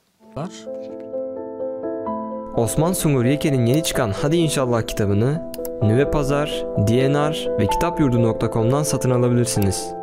Osman 2.57 2.93
Sungur 2.93 3.25
Yeke'nin 3.25 3.65
yeni 3.65 3.83
çıkan 3.83 4.13
Hadi 4.21 4.37
İnşallah 4.37 4.87
kitabını 4.87 5.51
Nüve 5.81 6.11
Pazar, 6.11 6.65
DNR 6.77 7.59
ve 7.59 7.67
kitapyurdu.com'dan 7.67 8.83
satın 8.83 9.09
alabilirsiniz. 9.09 9.93